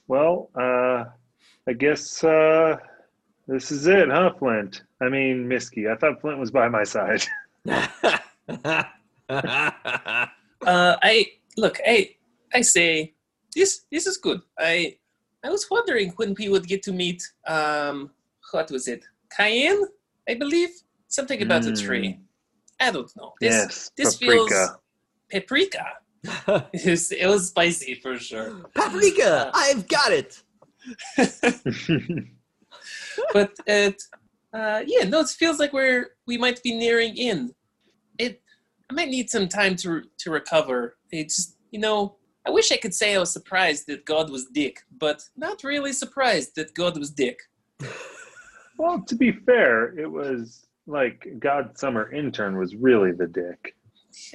[0.07, 1.05] Well, uh,
[1.67, 2.77] I guess uh,
[3.47, 4.83] this is it, huh, Flint?
[5.01, 5.87] I mean, Misky.
[5.87, 7.23] I thought Flint was by my side.
[7.67, 8.85] uh,
[10.61, 11.77] I look.
[11.85, 12.15] I
[12.53, 13.13] I say
[13.55, 13.81] this.
[13.91, 14.41] This is good.
[14.59, 14.97] I
[15.43, 17.23] I was wondering when we would get to meet.
[17.47, 18.11] Um,
[18.51, 19.03] what was it?
[19.35, 19.85] Cayenne,
[20.27, 20.69] I believe.
[21.07, 22.19] Something about a tree.
[22.79, 23.33] I don't know.
[23.41, 23.91] This yes.
[23.97, 24.77] this paprika.
[25.31, 25.85] paprika.
[26.73, 28.51] It was, it was spicy for sure.
[28.75, 29.51] Paprika!
[29.53, 30.41] I've got it!
[33.33, 34.01] but it
[34.53, 37.53] uh, yeah no it feels like we're we might be nearing in
[38.17, 38.41] it
[38.89, 42.15] i might need some time to to recover it's you know
[42.47, 45.93] i wish i could say i was surprised that god was dick but not really
[45.93, 47.39] surprised that god was dick
[48.81, 53.75] well, to be fair, it was like God Summer Intern was really the dick.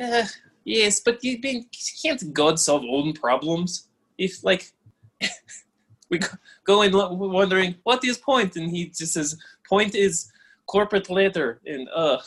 [0.02, 0.26] uh,
[0.64, 1.64] yes but you been
[2.02, 4.72] can't god solve own problems if like
[6.10, 6.92] we go- go in
[7.40, 9.36] wondering what is point and he just says
[9.68, 10.32] point is
[10.66, 12.18] corporate letter and uh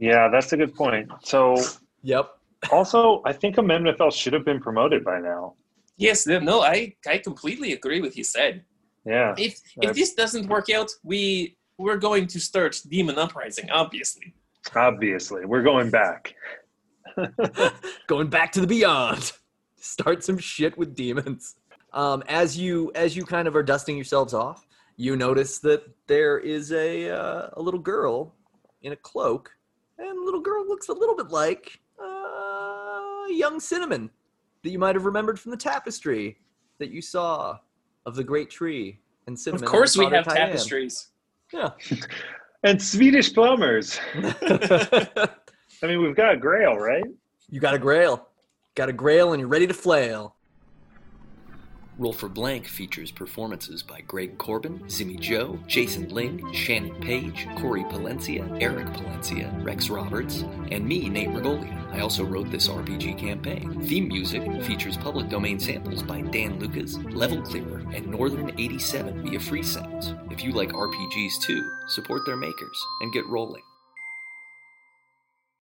[0.02, 1.08] Yeah, that's a good point.
[1.22, 1.54] So,
[2.02, 2.30] yep.
[2.72, 5.54] also, I think Amemnafel should have been promoted by now.
[5.96, 8.64] Yes, no, no, I, I completely agree with you said.
[9.04, 9.34] Yeah.
[9.36, 14.34] If if this doesn't work out, we we're going to start Demon Uprising, obviously.
[14.74, 16.34] Obviously, we're going back.
[18.06, 19.32] going back to the beyond
[19.82, 21.56] start some shit with demons
[21.92, 24.64] um, as you as you kind of are dusting yourselves off
[24.96, 28.34] you notice that there is a uh, a little girl
[28.82, 29.50] in a cloak
[29.98, 34.08] and the little girl looks a little bit like uh, young cinnamon
[34.62, 36.38] that you might have remembered from the tapestry
[36.78, 37.58] that you saw
[38.06, 40.34] of the great tree and cinnamon Of course, we have Tyann.
[40.34, 41.08] tapestries.
[41.52, 41.70] yeah
[42.64, 43.98] And Swedish plumbers.
[44.14, 45.28] I
[45.82, 47.02] mean, we've got a Grail, right?
[47.48, 48.28] you got a grail
[48.76, 50.36] got a grail and you're ready to flail
[51.98, 57.84] Roll for Blank features performances by Greg Corbin, Zimmy Joe, Jason Ling, Shannon Page, Corey
[57.84, 61.92] Palencia, Eric Palencia, Rex Roberts, and me, Nate Regolia.
[61.92, 63.82] I also wrote this RPG campaign.
[63.82, 69.38] Theme music features public domain samples by Dan Lucas, Level Clearer, and Northern 87 via
[69.38, 70.14] Free Sounds.
[70.30, 73.62] If you like RPGs too, support their makers and get rolling.